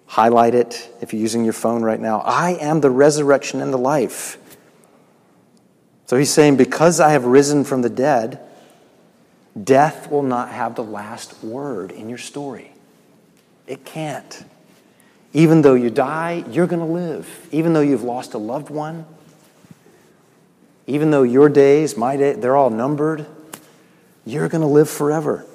highlight 0.06 0.54
it 0.54 0.88
if 1.02 1.14
you're 1.14 1.22
using 1.22 1.44
your 1.44 1.54
phone 1.54 1.82
right 1.82 2.00
now. 2.00 2.20
I 2.20 2.52
am 2.62 2.82
the 2.82 2.92
resurrection 2.92 3.60
and 3.60 3.74
the 3.74 3.78
life. 3.78 4.38
So 6.06 6.16
he's 6.16 6.32
saying, 6.32 6.58
Because 6.58 7.00
I 7.00 7.10
have 7.10 7.26
risen 7.26 7.64
from 7.64 7.82
the 7.82 7.90
dead, 7.90 8.40
death 9.62 10.12
will 10.12 10.24
not 10.24 10.50
have 10.50 10.76
the 10.76 10.84
last 10.84 11.44
word 11.44 11.92
in 11.92 12.08
your 12.08 12.20
story. 12.20 12.75
It 13.68 13.86
can't. 13.86 14.44
Even 15.34 15.62
though 15.62 15.74
you 15.74 15.90
die, 15.90 16.44
you're 16.50 16.68
going 16.68 16.80
to 16.80 16.92
live. 16.92 17.48
Even 17.52 17.74
though 17.74 17.82
you've 17.82 18.04
lost 18.04 18.34
a 18.34 18.38
loved 18.38 18.70
one, 18.70 19.06
even 20.88 21.12
though 21.12 21.24
your 21.24 21.50
days, 21.50 21.98
my 21.98 22.16
day, 22.16 22.34
they're 22.34 22.56
all 22.56 22.70
numbered, 22.70 23.26
you're 24.26 24.48
going 24.48 24.62
to 24.62 24.68
live 24.68 24.90
forever. 24.90 25.46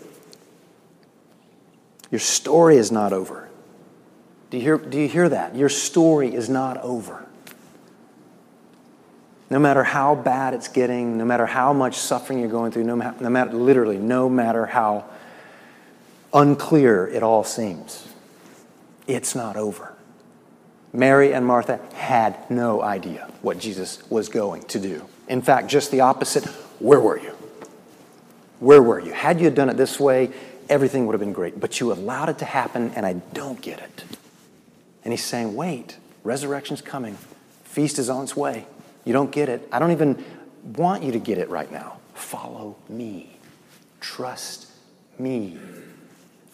Your 2.10 2.18
story 2.18 2.76
is 2.76 2.90
not 2.90 3.12
over. 3.12 3.48
Do 4.50 4.56
you, 4.56 4.62
hear, 4.64 4.78
do 4.78 4.98
you 4.98 5.08
hear 5.08 5.28
that? 5.28 5.54
Your 5.54 5.68
story 5.68 6.34
is 6.34 6.48
not 6.48 6.76
over. 6.78 7.24
No 9.48 9.58
matter 9.58 9.84
how 9.84 10.14
bad 10.16 10.54
it's 10.54 10.68
getting, 10.68 11.18
no 11.18 11.24
matter 11.24 11.46
how 11.46 11.72
much 11.72 11.96
suffering 11.96 12.40
you're 12.40 12.48
going 12.48 12.72
through, 12.72 12.84
no, 12.84 12.96
no 12.96 13.30
matter, 13.30 13.52
literally, 13.52 13.98
no 13.98 14.28
matter 14.28 14.66
how 14.66 15.04
unclear 16.32 17.06
it 17.06 17.22
all 17.22 17.44
seems, 17.44 18.06
it's 19.06 19.34
not 19.34 19.56
over. 19.56 19.94
Mary 20.92 21.32
and 21.32 21.46
Martha 21.46 21.80
had 21.94 22.50
no 22.50 22.82
idea 22.82 23.30
what 23.42 23.58
Jesus 23.58 24.02
was 24.10 24.28
going 24.28 24.62
to 24.64 24.80
do. 24.80 25.06
In 25.28 25.42
fact, 25.42 25.68
just 25.68 25.90
the 25.90 26.00
opposite. 26.00 26.44
Where 26.80 27.00
were 27.00 27.18
you? 27.18 27.30
Where 28.58 28.82
were 28.82 28.98
you? 28.98 29.12
Had 29.12 29.40
you 29.40 29.50
done 29.50 29.68
it 29.68 29.76
this 29.76 30.00
way, 30.00 30.30
everything 30.68 31.06
would 31.06 31.12
have 31.12 31.20
been 31.20 31.32
great. 31.32 31.60
But 31.60 31.78
you 31.78 31.92
allowed 31.92 32.28
it 32.28 32.38
to 32.38 32.44
happen, 32.44 32.92
and 32.96 33.06
I 33.06 33.14
don't 33.32 33.60
get 33.60 33.78
it. 33.78 34.04
And 35.04 35.12
he's 35.12 35.24
saying, 35.24 35.54
wait, 35.54 35.96
resurrection's 36.24 36.82
coming. 36.82 37.16
Feast 37.64 37.98
is 37.98 38.10
on 38.10 38.24
its 38.24 38.36
way. 38.36 38.66
You 39.04 39.12
don't 39.12 39.30
get 39.30 39.48
it. 39.48 39.66
I 39.70 39.78
don't 39.78 39.92
even 39.92 40.22
want 40.76 41.04
you 41.04 41.12
to 41.12 41.18
get 41.18 41.38
it 41.38 41.48
right 41.48 41.70
now. 41.70 41.98
Follow 42.14 42.76
me. 42.88 43.38
Trust 44.00 44.70
me. 45.18 45.58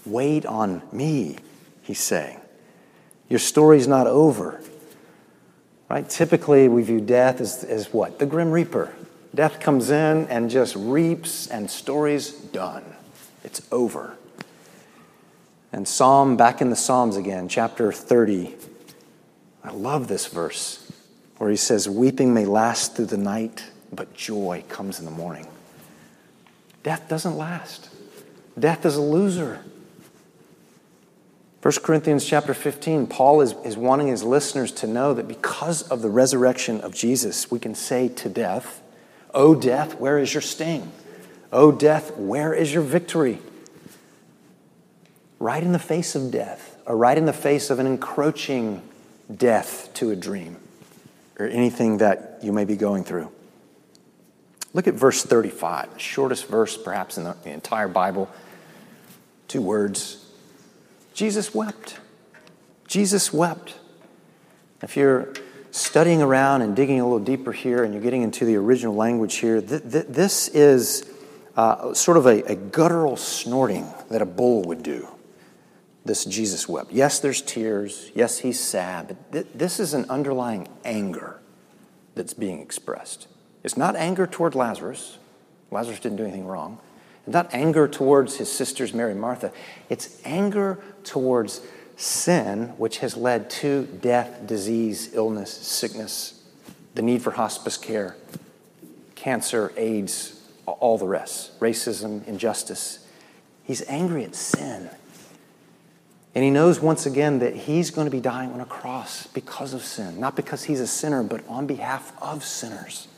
Wait 0.07 0.47
on 0.47 0.83
me, 0.93 1.37
he's 1.83 2.01
saying. 2.01 2.41
Your 3.29 3.41
story's 3.41 3.89
not 3.89 4.07
over. 4.07 4.61
Right? 5.89 6.09
Typically, 6.09 6.69
we 6.69 6.83
view 6.83 7.01
death 7.01 7.41
as, 7.41 7.63
as 7.65 7.93
what? 7.93 8.19
The 8.19 8.27
Grim 8.27 8.51
Reaper. 8.51 8.93
Death 9.35 9.61
comes 9.61 9.91
in 9.91 10.27
and 10.29 10.49
just 10.49 10.75
reaps, 10.77 11.47
and 11.47 11.71
story's 11.71 12.33
done. 12.33 12.85
It's 13.45 13.67
over. 13.71 14.17
And 15.73 15.87
Psalm, 15.87 16.37
back 16.37 16.61
in 16.61 16.71
the 16.71 16.77
Psalms 16.77 17.17
again, 17.17 17.49
chapter 17.49 17.93
30, 17.93 18.55
I 19.63 19.71
love 19.73 20.09
this 20.09 20.27
verse 20.27 20.91
where 21.39 21.51
he 21.51 21.57
says, 21.57 21.89
Weeping 21.89 22.33
may 22.33 22.47
last 22.47 22.97
through 22.97 23.07
the 23.07 23.17
night, 23.17 23.65
but 23.93 24.15
joy 24.15 24.65
comes 24.69 24.99
in 24.99 25.05
the 25.05 25.11
morning. 25.11 25.47
Death 26.83 27.09
doesn't 27.09 27.37
last. 27.37 27.91
Death 28.59 28.87
is 28.87 28.97
a 28.97 29.03
loser. 29.03 29.61
1 31.66 31.73
Corinthians 31.82 32.25
chapter 32.25 32.54
15, 32.54 33.08
Paul 33.08 33.40
is, 33.40 33.56
is 33.64 33.76
wanting 33.76 34.06
his 34.06 34.23
listeners 34.23 34.70
to 34.70 34.87
know 34.87 35.12
that 35.14 35.26
because 35.26 35.82
of 35.82 36.00
the 36.00 36.08
resurrection 36.08 36.80
of 36.80 36.94
Jesus, 36.94 37.50
we 37.50 37.58
can 37.58 37.75
say 37.75 38.06
to 38.06 38.28
death, 38.28 38.80
O 39.35 39.52
death, 39.56 39.99
where 39.99 40.16
is 40.16 40.32
your 40.32 40.42
sting? 40.42 40.92
O 41.52 41.73
death, 41.73 42.16
where 42.16 42.54
is 42.54 42.73
your 42.73 42.85
victory? 42.85 43.40
Right 45.40 45.61
in 45.61 45.73
the 45.73 45.80
face 45.80 46.14
of 46.14 46.30
death, 46.30 46.80
or 46.87 46.96
right 46.96 47.18
in 47.18 47.26
the 47.26 47.32
face 47.32 47.68
of 47.68 47.80
an 47.80 47.88
encroaching 47.88 48.80
death 49.37 49.92
to 49.94 50.12
a 50.12 50.14
dream, 50.14 50.58
or 51.37 51.49
anything 51.49 51.99
that 51.99 52.38
you 52.42 52.52
may 52.52 52.64
be 52.64 52.76
going 52.76 53.02
through. 53.02 53.32
Look 54.73 54.87
at 54.87 54.94
verse 54.94 55.25
35, 55.25 55.94
the 55.94 55.99
shortest 55.99 56.46
verse 56.46 56.76
perhaps 56.76 57.18
in 57.18 57.25
the 57.25 57.37
entire 57.44 57.88
Bible. 57.88 58.30
Two 59.49 59.62
words 59.62 60.25
Jesus 61.16 61.54
wept. 61.54 61.99
Jesus 62.87 63.32
wept. 63.32 63.78
If 64.82 64.99
you're 64.99 65.32
studying 65.70 66.20
around 66.20 66.61
and 66.61 66.76
digging 66.76 67.00
a 67.00 67.04
little 67.04 67.25
deeper 67.25 67.52
here 67.52 67.85
and 67.85 67.94
you're 67.94 68.02
getting 68.02 68.20
into 68.20 68.44
the 68.44 68.56
original 68.56 68.94
language 68.94 69.37
here, 69.37 69.62
th- 69.62 69.82
th- 69.90 70.06
this 70.08 70.49
is 70.49 71.11
uh, 71.56 71.94
sort 71.94 72.18
of 72.18 72.26
a, 72.26 72.42
a 72.42 72.54
guttural 72.54 73.16
snorting 73.16 73.87
that 74.11 74.20
a 74.20 74.26
bull 74.26 74.61
would 74.64 74.82
do. 74.82 75.08
This 76.04 76.26
Jesus 76.26 76.68
wept. 76.68 76.92
Yes, 76.92 77.18
there's 77.18 77.40
tears. 77.40 78.11
Yes, 78.14 78.40
he's 78.40 78.61
sad. 78.61 79.08
But 79.08 79.32
th- 79.32 79.46
this 79.54 79.80
is 79.80 79.94
an 79.94 80.04
underlying 80.11 80.68
anger 80.85 81.40
that's 82.14 82.35
being 82.35 82.61
expressed. 82.61 83.26
It's 83.64 83.78
not 83.78 83.96
anger 83.96 84.26
toward 84.26 84.54
Lazarus. 84.54 85.16
Lazarus 85.70 85.99
didn't 85.99 86.18
do 86.18 86.25
anything 86.25 86.46
wrong. 86.46 86.78
Not 87.26 87.52
anger 87.52 87.88
towards 87.88 88.37
his 88.37 88.50
sisters, 88.50 88.95
Mary 88.95 89.12
and 89.12 89.21
Martha. 89.21 89.52
It's 89.88 90.21
anger 90.25 90.78
towards 91.04 91.61
sin, 91.97 92.68
which 92.76 92.99
has 92.99 93.16
led 93.16 93.50
to 93.50 93.87
death, 94.00 94.47
disease, 94.47 95.14
illness, 95.14 95.50
sickness, 95.50 96.45
the 96.95 97.02
need 97.02 97.23
for 97.23 97.33
hospice 97.33 97.76
care, 97.76 98.16
cancer, 99.14 99.73
AIDS, 99.76 100.40
all 100.66 100.99
the 100.99 101.06
rest, 101.06 101.59
racism, 101.61 102.26
injustice. 102.26 103.06
He's 103.64 103.83
angry 103.88 104.25
at 104.25 104.35
sin. 104.35 104.90
And 106.35 106.45
he 106.45 106.50
knows 106.50 106.80
once 106.80 107.06
again 107.06 107.38
that 107.38 107.56
he's 107.56 107.90
going 107.90 108.04
to 108.04 108.11
be 108.11 108.21
dying 108.21 108.52
on 108.52 108.61
a 108.61 108.66
cross 108.66 109.26
because 109.28 109.73
of 109.73 109.83
sin, 109.83 110.21
not 110.21 110.37
because 110.37 110.64
he's 110.64 110.80
a 110.80 110.87
sinner, 110.87 111.23
but 111.23 111.42
on 111.49 111.66
behalf 111.66 112.12
of 112.21 112.45
sinners. 112.45 113.09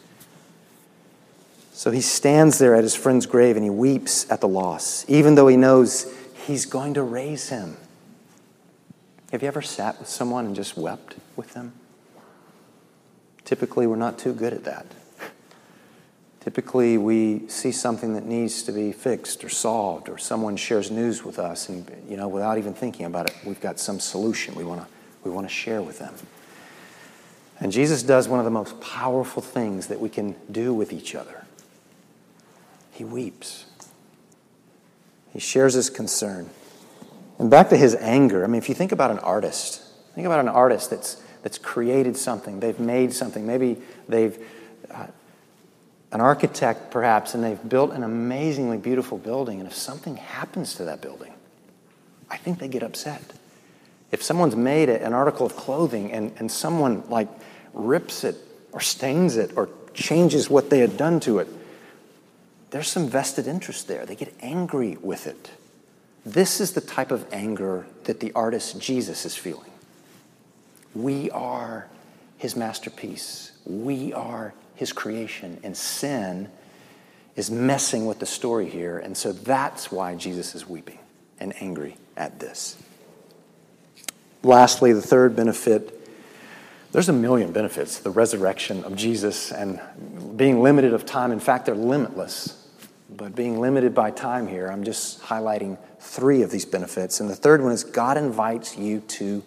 So 1.78 1.92
he 1.92 2.00
stands 2.00 2.58
there 2.58 2.74
at 2.74 2.82
his 2.82 2.96
friend's 2.96 3.24
grave 3.24 3.54
and 3.54 3.62
he 3.62 3.70
weeps 3.70 4.28
at 4.32 4.40
the 4.40 4.48
loss, 4.48 5.04
even 5.06 5.36
though 5.36 5.46
he 5.46 5.56
knows 5.56 6.12
he's 6.44 6.66
going 6.66 6.94
to 6.94 7.04
raise 7.04 7.50
him. 7.50 7.76
Have 9.30 9.42
you 9.42 9.46
ever 9.46 9.62
sat 9.62 9.96
with 10.00 10.08
someone 10.08 10.44
and 10.44 10.56
just 10.56 10.76
wept 10.76 11.14
with 11.36 11.54
them? 11.54 11.72
Typically, 13.44 13.86
we're 13.86 13.94
not 13.94 14.18
too 14.18 14.32
good 14.32 14.52
at 14.52 14.64
that. 14.64 14.86
Typically, 16.40 16.98
we 16.98 17.46
see 17.46 17.70
something 17.70 18.12
that 18.14 18.24
needs 18.24 18.64
to 18.64 18.72
be 18.72 18.90
fixed 18.90 19.44
or 19.44 19.48
solved, 19.48 20.08
or 20.08 20.18
someone 20.18 20.56
shares 20.56 20.90
news 20.90 21.24
with 21.24 21.38
us, 21.38 21.68
and 21.68 21.88
you 22.08 22.16
know, 22.16 22.26
without 22.26 22.58
even 22.58 22.74
thinking 22.74 23.06
about 23.06 23.30
it, 23.30 23.36
we've 23.46 23.60
got 23.60 23.78
some 23.78 24.00
solution 24.00 24.56
we 24.56 24.64
want 24.64 24.80
to 24.80 24.88
we 25.22 25.30
want 25.30 25.46
to 25.46 25.54
share 25.54 25.80
with 25.80 26.00
them. 26.00 26.14
And 27.60 27.70
Jesus 27.70 28.02
does 28.02 28.26
one 28.26 28.40
of 28.40 28.44
the 28.44 28.50
most 28.50 28.80
powerful 28.80 29.42
things 29.42 29.86
that 29.86 30.00
we 30.00 30.08
can 30.08 30.34
do 30.50 30.74
with 30.74 30.92
each 30.92 31.14
other. 31.14 31.44
He 32.98 33.04
weeps. 33.04 33.64
He 35.32 35.38
shares 35.38 35.74
his 35.74 35.88
concern. 35.88 36.50
And 37.38 37.48
back 37.48 37.68
to 37.68 37.76
his 37.76 37.94
anger. 37.94 38.42
I 38.42 38.48
mean, 38.48 38.60
if 38.60 38.68
you 38.68 38.74
think 38.74 38.90
about 38.90 39.12
an 39.12 39.20
artist, 39.20 39.84
think 40.16 40.26
about 40.26 40.40
an 40.40 40.48
artist 40.48 40.90
that's 40.90 41.22
that's 41.44 41.58
created 41.58 42.16
something. 42.16 42.58
They've 42.58 42.80
made 42.80 43.12
something. 43.12 43.46
Maybe 43.46 43.76
they've 44.08 44.36
uh, 44.90 45.06
an 46.10 46.20
architect, 46.20 46.90
perhaps, 46.90 47.34
and 47.34 47.44
they've 47.44 47.68
built 47.68 47.92
an 47.92 48.02
amazingly 48.02 48.78
beautiful 48.78 49.16
building, 49.16 49.60
and 49.60 49.68
if 49.68 49.76
something 49.76 50.16
happens 50.16 50.74
to 50.74 50.84
that 50.86 51.00
building, 51.00 51.32
I 52.28 52.36
think 52.36 52.58
they 52.58 52.66
get 52.66 52.82
upset. 52.82 53.22
If 54.10 54.24
someone's 54.24 54.56
made 54.56 54.88
an 54.88 55.12
article 55.12 55.46
of 55.46 55.54
clothing 55.54 56.10
and, 56.10 56.32
and 56.38 56.50
someone 56.50 57.08
like 57.08 57.28
rips 57.74 58.24
it 58.24 58.34
or 58.72 58.80
stains 58.80 59.36
it 59.36 59.52
or 59.54 59.68
changes 59.94 60.50
what 60.50 60.68
they 60.68 60.80
had 60.80 60.96
done 60.96 61.20
to 61.20 61.38
it, 61.38 61.48
there's 62.70 62.88
some 62.88 63.08
vested 63.08 63.46
interest 63.46 63.88
there. 63.88 64.04
They 64.04 64.14
get 64.14 64.34
angry 64.40 64.96
with 65.00 65.26
it. 65.26 65.50
This 66.24 66.60
is 66.60 66.72
the 66.72 66.80
type 66.80 67.10
of 67.10 67.26
anger 67.32 67.86
that 68.04 68.20
the 68.20 68.32
artist 68.32 68.80
Jesus 68.80 69.24
is 69.24 69.36
feeling. 69.36 69.70
We 70.94 71.30
are 71.30 71.88
his 72.36 72.56
masterpiece. 72.56 73.52
We 73.64 74.12
are 74.12 74.52
his 74.74 74.92
creation, 74.92 75.58
and 75.62 75.76
sin 75.76 76.50
is 77.36 77.50
messing 77.50 78.06
with 78.06 78.18
the 78.18 78.26
story 78.26 78.68
here. 78.68 78.98
And 78.98 79.16
so 79.16 79.32
that's 79.32 79.90
why 79.90 80.14
Jesus 80.14 80.54
is 80.54 80.68
weeping 80.68 80.98
and 81.40 81.54
angry 81.60 81.96
at 82.16 82.40
this. 82.40 82.76
Lastly, 84.42 84.92
the 84.92 85.02
third 85.02 85.34
benefit 85.34 85.98
there's 86.90 87.08
a 87.08 87.12
million 87.12 87.52
benefits 87.52 87.98
the 87.98 88.10
resurrection 88.10 88.84
of 88.84 88.96
Jesus 88.96 89.52
and 89.52 89.80
being 90.36 90.62
limited 90.62 90.94
of 90.94 91.04
time. 91.04 91.32
In 91.32 91.40
fact, 91.40 91.66
they're 91.66 91.74
limitless. 91.74 92.57
But 93.08 93.34
being 93.34 93.60
limited 93.60 93.94
by 93.94 94.10
time 94.10 94.46
here, 94.46 94.68
I'm 94.68 94.84
just 94.84 95.22
highlighting 95.22 95.78
three 95.98 96.42
of 96.42 96.50
these 96.50 96.66
benefits. 96.66 97.20
And 97.20 97.30
the 97.30 97.36
third 97.36 97.62
one 97.62 97.72
is 97.72 97.82
God 97.84 98.18
invites 98.18 98.76
you 98.76 99.00
to 99.00 99.42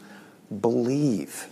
believe. 0.59 1.47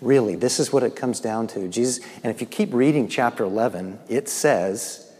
Really, 0.00 0.36
this 0.36 0.60
is 0.60 0.72
what 0.72 0.82
it 0.82 0.94
comes 0.94 1.18
down 1.18 1.46
to. 1.48 1.66
Jesus, 1.68 2.04
and 2.22 2.26
if 2.26 2.40
you 2.40 2.46
keep 2.46 2.72
reading 2.72 3.08
chapter 3.08 3.42
11, 3.42 3.98
it 4.08 4.28
says 4.28 5.12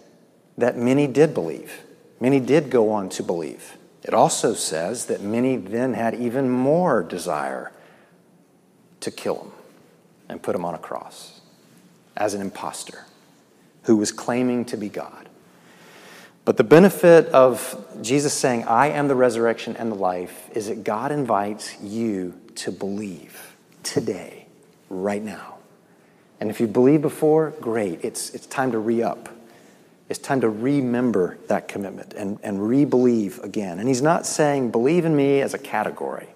that 0.59 0.77
many 0.77 1.07
did 1.07 1.35
believe. 1.35 1.81
Many 2.21 2.39
did 2.39 2.71
go 2.71 2.91
on 2.91 3.09
to 3.11 3.23
believe. 3.23 3.77
It 4.05 4.15
also 4.15 4.55
says 4.55 5.07
that 5.07 5.23
many 5.23 5.57
then 5.57 5.95
had 5.95 6.15
even 6.15 6.51
more 6.51 7.03
desire 7.03 7.73
to 9.01 9.11
kill 9.11 9.43
him 9.43 9.53
and 10.29 10.43
put 10.43 10.55
him 10.55 10.65
on 10.65 10.75
a 10.75 10.79
cross 10.79 11.41
as 12.17 12.35
an 12.35 12.41
impostor 12.41 13.05
who 13.89 13.97
was 13.97 14.13
claiming 14.13 14.67
to 14.67 14.77
be 14.77 14.91
God. 14.91 15.31
But 16.45 16.59
the 16.59 16.65
benefit 16.65 17.27
of 17.29 17.87
Jesus 18.03 18.35
saying, 18.35 18.65
I 18.65 18.89
am 18.89 19.09
the 19.09 19.15
resurrection 19.15 19.77
and 19.77 19.91
the 19.91 19.97
life, 19.97 20.51
is 20.55 20.69
that 20.69 20.85
God 20.85 21.11
invites 21.11 21.81
you 21.81 22.39
to 22.57 22.71
believe 22.71 23.57
today 23.83 24.47
right 24.91 25.23
now. 25.23 25.57
And 26.39 26.51
if 26.51 26.61
you 26.61 26.67
believed 26.67 27.01
before, 27.01 27.55
great. 27.63 28.05
It's, 28.05 28.29
it's 28.35 28.45
time 28.47 28.73
to 28.73 28.79
re 28.79 29.03
up. 29.03 29.31
It's 30.11 30.19
time 30.19 30.43
to 30.43 30.51
remember 30.51 31.39
that 31.49 31.67
commitment 31.67 32.13
and, 32.13 32.39
and 32.43 32.69
re 32.69 32.85
believe 32.85 33.39
again. 33.39 33.79
And 33.79 33.89
he's 33.89 34.03
not 34.03 34.27
saying, 34.27 34.71
believe 34.71 35.07
in 35.07 35.17
me 35.17 35.41
as 35.41 35.55
a 35.55 35.59
category. 35.59 36.29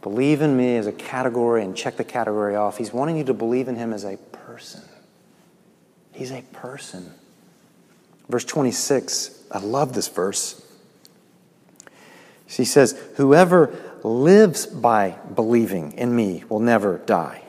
Believe 0.00 0.40
in 0.40 0.56
me 0.56 0.76
as 0.78 0.86
a 0.86 0.92
category 0.92 1.62
and 1.62 1.76
check 1.76 1.98
the 1.98 2.04
category 2.04 2.56
off. 2.56 2.78
He's 2.78 2.92
wanting 2.94 3.18
you 3.18 3.24
to 3.24 3.34
believe 3.34 3.68
in 3.68 3.76
him 3.76 3.92
as 3.92 4.04
a 4.04 4.16
person. 4.16 4.82
He's 6.12 6.30
a 6.30 6.42
person. 6.52 7.12
Verse 8.28 8.44
26, 8.44 9.44
I 9.50 9.58
love 9.58 9.92
this 9.92 10.08
verse. 10.08 10.64
He 12.46 12.64
says, 12.64 12.98
Whoever 13.16 13.74
lives 14.02 14.66
by 14.66 15.16
believing 15.34 15.92
in 15.92 16.14
me 16.14 16.44
will 16.48 16.60
never 16.60 16.98
die. 16.98 17.42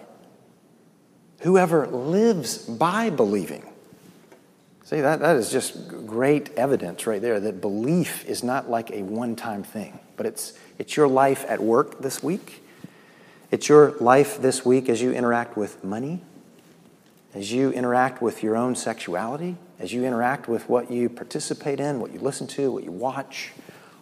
Whoever 1.39 1.88
lives 1.88 2.58
by 2.58 3.10
believing. 3.10 3.65
See, 4.86 5.02
that, 5.02 5.19
that 5.19 5.36
is 5.36 5.52
just 5.52 5.88
great 6.06 6.52
evidence 6.56 7.08
right 7.08 7.21
there 7.21 7.39
that 7.39 7.62
belief 7.62 8.26
is 8.26 8.43
not 8.43 8.69
like 8.69 8.91
a 8.91 9.02
one 9.02 9.36
time 9.36 9.63
thing, 9.63 9.99
but 10.17 10.26
it's, 10.26 10.54
it's 10.78 10.95
your 10.95 11.08
life 11.08 11.45
at 11.47 11.62
work 11.62 12.02
this 12.02 12.21
week. 12.21 12.63
It's 13.52 13.69
your 13.69 13.91
life 13.99 14.41
this 14.41 14.65
week 14.65 14.89
as 14.89 15.02
you 15.02 15.12
interact 15.13 15.58
with 15.58 15.84
money, 15.84 16.21
as 17.34 17.52
you 17.52 17.72
interact 17.72 18.22
with 18.22 18.43
your 18.43 18.56
own 18.56 18.76
sexuality, 18.76 19.58
as 19.80 19.91
you 19.91 20.06
interact 20.06 20.48
with 20.48 20.69
what 20.69 20.91
you 20.91 21.10
participate 21.10 21.80
in, 21.80 22.00
what 22.00 22.12
you 22.12 22.19
listen 22.19 22.48
to, 22.48 22.72
what 22.72 22.84
you 22.84 22.91
watch. 22.91 23.52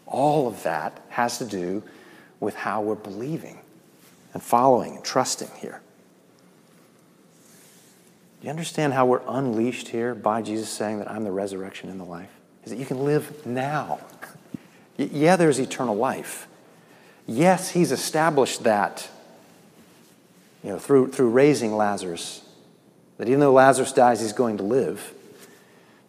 All 0.06 0.48
of 0.48 0.63
that 0.63 1.02
has 1.10 1.38
to 1.38 1.46
do 1.46 1.84
with 2.39 2.56
how 2.56 2.82
we're 2.82 2.96
believing 2.96 3.60
and 4.34 4.44
following 4.44 4.96
and 4.98 5.04
trusting 5.04 5.50
here. 5.60 5.82
Do 8.41 8.48
you 8.48 8.50
understand 8.50 8.94
how 8.94 9.06
we're 9.06 9.22
unleashed 9.28 9.89
here 9.89 10.15
by 10.15 10.41
Jesus 10.41 10.67
saying 10.70 11.00
that 11.00 11.10
I'm 11.10 11.24
the 11.24 11.32
resurrection 11.32 11.89
and 11.89 12.00
the 12.00 12.06
life? 12.06 12.32
Is 12.63 12.72
that 12.72 12.78
you 12.78 12.86
can 12.86 13.06
live 13.06 13.46
now. 13.46 14.00
Yeah, 14.98 15.36
there's 15.36 15.60
eternal 15.60 15.96
life. 15.96 16.48
Yes, 17.28 17.72
he's 17.72 17.91
established 17.91 18.63
that 18.63 19.10
you 20.63 20.72
know, 20.72 20.80
through, 20.80 21.12
through 21.12 21.30
raising 21.30 21.76
Lazarus, 21.76 22.44
that 23.22 23.28
even 23.28 23.40
though 23.40 23.54
Lazarus 23.54 23.94
dies, 23.94 24.20
he's 24.20 24.34
going 24.34 24.58
to 24.58 24.64
live. 24.64 25.14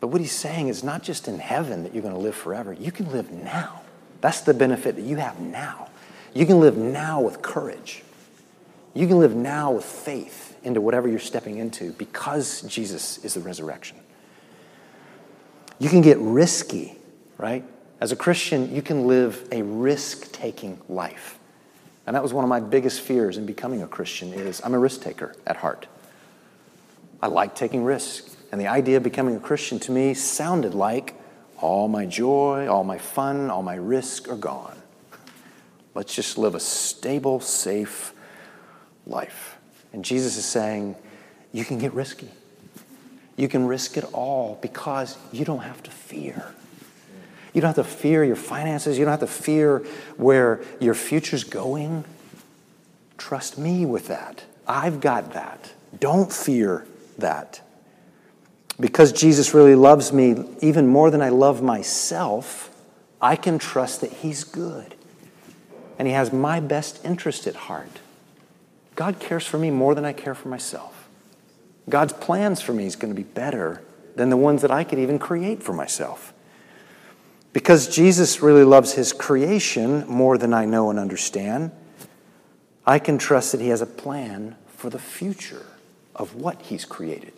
But 0.01 0.07
what 0.07 0.23
he's 0.23 0.33
saying 0.33 0.69
is 0.69 0.83
not 0.83 1.03
just 1.03 1.29
in 1.29 1.39
heaven 1.39 1.83
that 1.83 1.93
you're 1.93 2.01
going 2.01 2.15
to 2.15 2.19
live 2.19 2.35
forever, 2.35 2.73
you 2.73 2.91
can 2.91 3.13
live 3.13 3.31
now. 3.31 3.83
That's 4.23 4.41
the 4.41 4.55
benefit 4.55 4.97
that 4.97 5.03
you 5.03 5.17
have 5.17 5.39
now. 5.39 5.91
You 6.33 6.47
can 6.47 6.59
live 6.59 6.79
now 6.79 7.21
with 7.21 7.43
courage. 7.43 8.03
You 8.95 9.07
can 9.07 9.19
live 9.19 9.35
now 9.35 9.73
with 9.73 9.85
faith 9.85 10.57
into 10.63 10.81
whatever 10.81 11.07
you're 11.07 11.19
stepping 11.19 11.59
into 11.59 11.93
because 11.93 12.63
Jesus 12.63 13.23
is 13.23 13.35
the 13.35 13.41
resurrection. 13.41 13.99
You 15.79 15.91
can 15.91 16.01
get 16.01 16.17
risky, 16.17 16.97
right? 17.37 17.63
As 18.01 18.11
a 18.11 18.17
Christian, 18.17 18.75
you 18.75 18.81
can 18.81 19.07
live 19.07 19.47
a 19.53 19.61
risk-taking 19.61 20.81
life. 20.89 21.39
And 22.07 22.17
that 22.17 22.23
was 22.23 22.33
one 22.33 22.43
of 22.43 22.49
my 22.49 22.61
biggest 22.61 23.03
fears 23.03 23.37
in 23.37 23.45
becoming 23.45 23.83
a 23.83 23.87
Christian 23.87 24.33
is 24.33 24.63
I'm 24.65 24.73
a 24.73 24.79
risk 24.79 25.03
taker 25.03 25.37
at 25.47 25.59
heart. 25.59 25.89
I 27.23 27.29
like 27.29 27.55
taking 27.55 27.85
risks. 27.85 28.37
And 28.51 28.61
the 28.61 28.67
idea 28.67 28.97
of 28.97 29.03
becoming 29.03 29.37
a 29.37 29.41
Christian 29.41 29.79
to 29.81 29.93
me 29.93 30.13
sounded 30.13 30.75
like 30.75 31.15
all 31.59 31.89
my 31.89 32.05
joy, 32.05 32.67
all 32.67 32.85
my 32.85 32.99
fun, 32.99 33.49
all 33.49 33.63
my 33.63 33.77
risk 33.77 34.29
are 34.29 34.37
gone. 34.37 34.77
Let's 35.95 36.15
just 36.15 36.37
live 36.37 36.55
a 36.55 36.61
stable, 36.61 37.41
safe 37.41 38.13
life. 39.07 39.57
And 39.93 40.05
Jesus 40.05 40.37
is 40.37 40.45
saying, 40.45 40.97
you 41.53 41.65
can 41.65 41.79
get 41.79 41.93
risky. 41.93 42.31
You 43.37 43.49
can 43.49 43.67
risk 43.67 43.97
it 43.97 44.05
all 44.13 44.59
because 44.61 45.17
you 45.31 45.45
don't 45.45 45.61
have 45.61 45.83
to 45.85 45.91
fear. 45.91 46.53
You 47.55 47.61
don't 47.61 47.77
have 47.77 47.87
to 47.87 47.91
fear 47.91 48.25
your 48.25 48.37
finances. 48.37 48.99
You 48.99 49.05
don't 49.05 49.13
have 49.13 49.21
to 49.21 49.27
fear 49.27 49.85
where 50.17 50.63
your 50.81 50.95
future's 50.95 51.45
going. 51.45 52.05
Trust 53.19 53.59
me 53.59 53.87
with 53.87 54.09
that. 54.09 54.45
I've 54.67 55.01
got 55.01 55.35
that. 55.35 55.73
Don't 55.99 56.33
fear 56.33 56.87
that. 57.19 57.61
Because 58.81 59.13
Jesus 59.13 59.55
really 59.55 59.75
loves 59.75 60.13
me 60.13 60.45
even 60.61 60.87
more 60.87 61.11
than 61.11 61.23
I 61.23 61.29
love 61.29 61.63
myself, 61.63 62.71
I 63.21 63.37
can 63.37 63.59
trust 63.59 64.01
that 64.01 64.13
He's 64.13 64.45
good 64.45 64.95
and 65.99 66.09
He 66.09 66.15
has 66.15 66.33
my 66.33 66.59
best 66.61 67.05
interest 67.05 67.47
at 67.47 67.55
heart. 67.55 68.01
God 68.97 69.21
cares 69.21 69.47
for 69.47 69.59
me 69.59 69.71
more 69.71 69.95
than 69.95 70.05
I 70.05 70.13
care 70.13 70.35
for 70.35 70.49
myself. 70.49 71.09
God's 71.89 72.13
plans 72.13 72.61
for 72.61 72.73
me 72.73 72.87
is 72.87 72.97
going 72.97 73.15
to 73.15 73.21
be 73.21 73.27
better 73.27 73.83
than 74.17 74.31
the 74.31 74.37
ones 74.37 74.63
that 74.63 74.71
I 74.71 74.85
could 74.85 74.99
even 74.99 75.19
create 75.19 75.63
for 75.63 75.73
myself. 75.73 76.33
Because 77.53 77.95
Jesus 77.95 78.41
really 78.43 78.65
loves 78.65 78.95
His 78.95 79.13
creation 79.13 80.07
more 80.09 80.39
than 80.39 80.55
I 80.55 80.65
know 80.65 80.91
and 80.91 80.99
understand, 80.99 81.71
I 82.87 82.99
can 82.99 83.19
trust 83.19 83.53
that 83.53 83.61
He 83.61 83.69
has 83.69 83.83
a 83.83 83.87
plan 83.87 84.57
for 84.77 84.91
the 84.91 84.99
future 84.99 85.67
of 86.15 86.35
what 86.35 86.63
He's 86.63 86.85
created, 86.85 87.33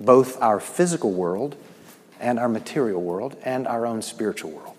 both 0.00 0.40
our 0.40 0.60
physical 0.60 1.12
world 1.12 1.56
and 2.20 2.38
our 2.38 2.48
material 2.48 3.02
world 3.02 3.36
and 3.44 3.66
our 3.66 3.86
own 3.86 4.02
spiritual 4.02 4.50
world. 4.50 4.76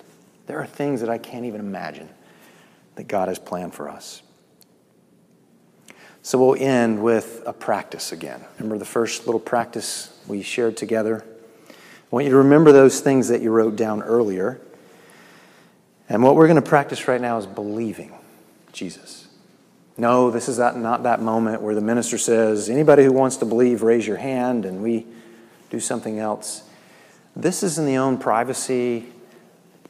There 0.47 0.59
are 0.59 0.65
things 0.65 1.01
that 1.01 1.09
I 1.09 1.17
can't 1.17 1.45
even 1.45 1.59
imagine 1.59 2.09
that 2.95 3.07
God 3.07 3.27
has 3.27 3.39
planned 3.39 3.73
for 3.73 3.89
us. 3.89 4.21
So 6.21 6.39
we'll 6.39 6.55
end 6.59 7.03
with 7.03 7.43
a 7.45 7.53
practice 7.53 8.11
again. 8.11 8.43
Remember 8.57 8.79
the 8.79 8.85
first 8.85 9.27
little 9.27 9.39
practice 9.39 10.17
we 10.27 10.41
shared 10.41 10.75
together? 10.75 11.23
I 11.69 11.73
want 12.09 12.25
you 12.25 12.31
to 12.31 12.37
remember 12.37 12.71
those 12.71 12.99
things 12.99 13.27
that 13.27 13.41
you 13.41 13.51
wrote 13.51 13.75
down 13.75 14.01
earlier. 14.01 14.59
And 16.09 16.23
what 16.23 16.35
we're 16.35 16.47
going 16.47 16.55
to 16.55 16.67
practice 16.67 17.07
right 17.07 17.21
now 17.21 17.37
is 17.37 17.45
believing 17.45 18.11
Jesus. 18.71 19.24
No, 19.97 20.29
this 20.29 20.49
is 20.49 20.57
not 20.57 21.03
that 21.03 21.21
moment 21.21 21.61
where 21.61 21.73
the 21.73 21.81
minister 21.81 22.17
says, 22.17 22.69
anybody 22.69 23.05
who 23.05 23.13
wants 23.13 23.37
to 23.37 23.45
believe, 23.45 23.81
raise 23.81 24.05
your 24.05 24.17
hand, 24.17 24.65
and 24.65 24.83
we 24.83 25.07
do 25.69 25.79
something 25.79 26.19
else. 26.19 26.63
This 27.35 27.63
is 27.63 27.77
in 27.77 27.85
the 27.85 27.97
own 27.97 28.17
privacy 28.17 29.05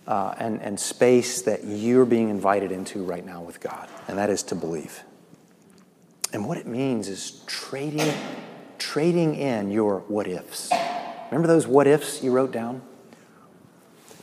uh, 0.07 0.35
and, 0.37 0.61
and 0.61 0.79
space 0.79 1.41
that 1.43 1.63
you're 1.63 2.05
being 2.05 2.29
invited 2.29 2.71
into 2.71 3.03
right 3.03 3.25
now 3.25 3.41
with 3.41 3.59
God, 3.59 3.89
and 4.07 4.17
that 4.17 4.29
is 4.29 4.43
to 4.43 4.55
believe. 4.55 5.03
And 6.33 6.45
what 6.45 6.57
it 6.57 6.67
means 6.67 7.07
is 7.07 7.41
trading, 7.47 8.13
trading 8.77 9.35
in 9.35 9.71
your 9.71 9.99
what 10.01 10.27
ifs. 10.27 10.71
Remember 11.31 11.47
those 11.47 11.65
what 11.65 11.87
ifs 11.87 12.21
you 12.21 12.31
wrote 12.31 12.51
down? 12.51 12.81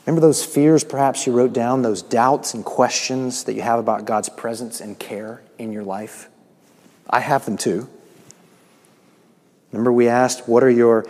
Remember 0.05 0.21
those 0.21 0.43
fears 0.43 0.83
perhaps 0.83 1.25
you 1.25 1.33
wrote 1.33 1.53
down, 1.53 1.81
those 1.81 2.01
doubts 2.01 2.53
and 2.53 2.65
questions 2.65 3.45
that 3.45 3.53
you 3.53 3.61
have 3.61 3.79
about 3.79 4.05
God's 4.05 4.29
presence 4.29 4.81
and 4.81 4.99
care 4.99 5.41
in 5.57 5.71
your 5.71 5.83
life? 5.83 6.29
I 7.09 7.21
have 7.21 7.45
them 7.45 7.57
too. 7.57 7.87
Remember, 9.71 9.91
we 9.91 10.07
asked, 10.07 10.47
What 10.47 10.63
are 10.63 10.69
your, 10.69 11.05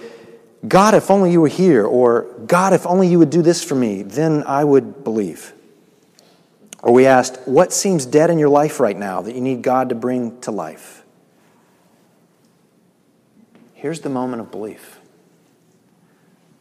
God, 0.67 0.93
if 0.93 1.10
only 1.10 1.32
you 1.32 1.41
were 1.41 1.47
here, 1.47 1.86
or 1.86 2.23
God, 2.45 2.73
if 2.73 2.86
only 2.86 3.08
you 3.08 3.19
would 3.19 3.32
do 3.32 3.41
this 3.41 3.63
for 3.63 3.75
me, 3.75 4.03
then 4.03 4.43
I 4.43 4.63
would 4.63 5.03
believe. 5.03 5.53
Or 6.84 6.93
we 6.93 7.06
asked, 7.08 7.39
What 7.45 7.73
seems 7.73 8.06
dead 8.06 8.29
in 8.29 8.38
your 8.38 8.49
life 8.49 8.79
right 8.79 8.97
now 8.97 9.21
that 9.21 9.34
you 9.34 9.41
need 9.41 9.63
God 9.63 9.89
to 9.89 9.95
bring 9.95 10.39
to 10.41 10.51
life? 10.51 11.03
Here's 13.73 14.01
the 14.01 14.10
moment 14.10 14.41
of 14.41 14.51
belief 14.51 14.99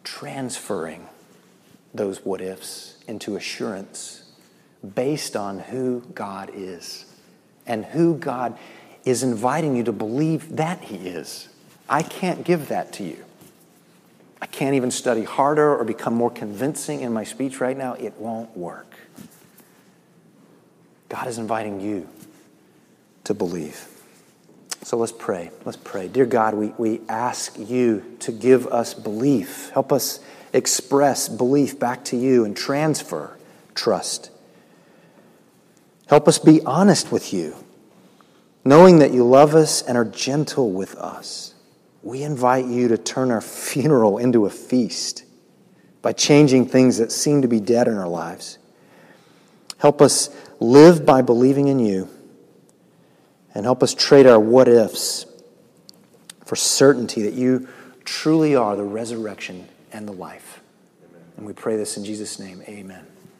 transferring 0.03 1.09
those 1.94 2.24
what 2.24 2.40
ifs 2.40 2.96
into 3.07 3.37
assurance 3.37 4.24
based 4.94 5.37
on 5.37 5.59
who 5.59 6.00
God 6.14 6.50
is 6.55 7.05
and 7.66 7.85
who 7.85 8.16
God 8.16 8.59
is 9.05 9.22
inviting 9.22 9.76
you 9.76 9.85
to 9.85 9.92
believe 9.92 10.57
that 10.57 10.81
He 10.83 10.96
is. 10.96 11.48
I 11.88 12.02
can't 12.02 12.44
give 12.44 12.68
that 12.68 12.92
to 12.94 13.05
you. 13.05 13.24
I 14.40 14.46
can't 14.46 14.74
even 14.74 14.90
study 14.90 15.22
harder 15.22 15.76
or 15.76 15.85
become 15.85 16.14
more 16.14 16.31
convincing 16.31 17.00
in 17.00 17.12
my 17.12 17.24
speech 17.24 17.61
right 17.61 17.76
now. 17.76 17.94
It 17.94 18.14
won't 18.18 18.57
work. 18.57 18.94
God 21.09 21.28
is 21.28 21.38
inviting 21.38 21.81
you 21.81 22.09
to 23.24 23.35
believe. 23.35 23.87
So 24.83 24.96
let's 24.96 25.12
pray. 25.12 25.50
Let's 25.64 25.76
pray. 25.76 26.09
Dear 26.09 26.26
God, 26.26 26.55
we, 26.55 26.68
we 26.76 27.02
ask 27.09 27.57
you 27.57 28.16
to 28.20 28.33
give 28.33 28.66
us 28.66 28.94
belief. 28.94 29.70
Help 29.70 29.92
us 29.92 30.18
express 30.53 31.29
belief 31.29 31.79
back 31.79 32.05
to 32.07 32.17
you 32.17 32.45
and 32.45 32.57
transfer 32.57 33.38
trust. 33.75 34.31
Help 36.07 36.29
us 36.29 36.38
be 36.38 36.61
honest 36.62 37.11
with 37.11 37.33
you, 37.33 37.57
knowing 38.65 38.99
that 38.99 39.12
you 39.12 39.25
love 39.25 39.55
us 39.55 39.83
and 39.83 39.97
are 39.97 40.05
gentle 40.05 40.71
with 40.71 40.95
us. 40.97 41.55
We 42.03 42.23
invite 42.23 42.67
you 42.67 42.88
to 42.88 42.99
turn 42.99 43.31
our 43.31 43.41
funeral 43.43 44.19
into 44.19 44.47
a 44.47 44.51
feast 44.51 45.25
by 46.03 46.12
changing 46.12 46.67
things 46.67 46.99
that 46.99 47.12
seem 47.12 47.43
to 47.43 47.49
be 47.49 47.61
dead 47.61 47.88
in 47.88 47.97
our 47.97 48.09
lives. 48.09 48.59
Help 49.79 50.03
us 50.03 50.31
live 50.61 51.07
by 51.07 51.23
believing 51.23 51.69
in 51.69 51.79
you 51.79 52.09
and 53.55 53.65
help 53.65 53.83
us 53.83 53.95
trade 53.95 54.27
our 54.27 54.38
what 54.38 54.69
ifs 54.69 55.27
for 56.45 56.57
certainty 56.57 57.23
that 57.23 57.35
you 57.35 57.69
truly 58.05 58.55
are 58.55 58.77
the 58.77 58.85
resurrection 58.85 59.69
and 59.92 60.07
the 60.09 60.12
life. 60.12 60.61
And 61.37 61.46
we 61.46 61.52
pray 61.52 61.76
this 61.76 61.96
in 61.96 62.05
Jesus' 62.05 62.38
name. 62.38 62.62
Amen. 62.68 63.07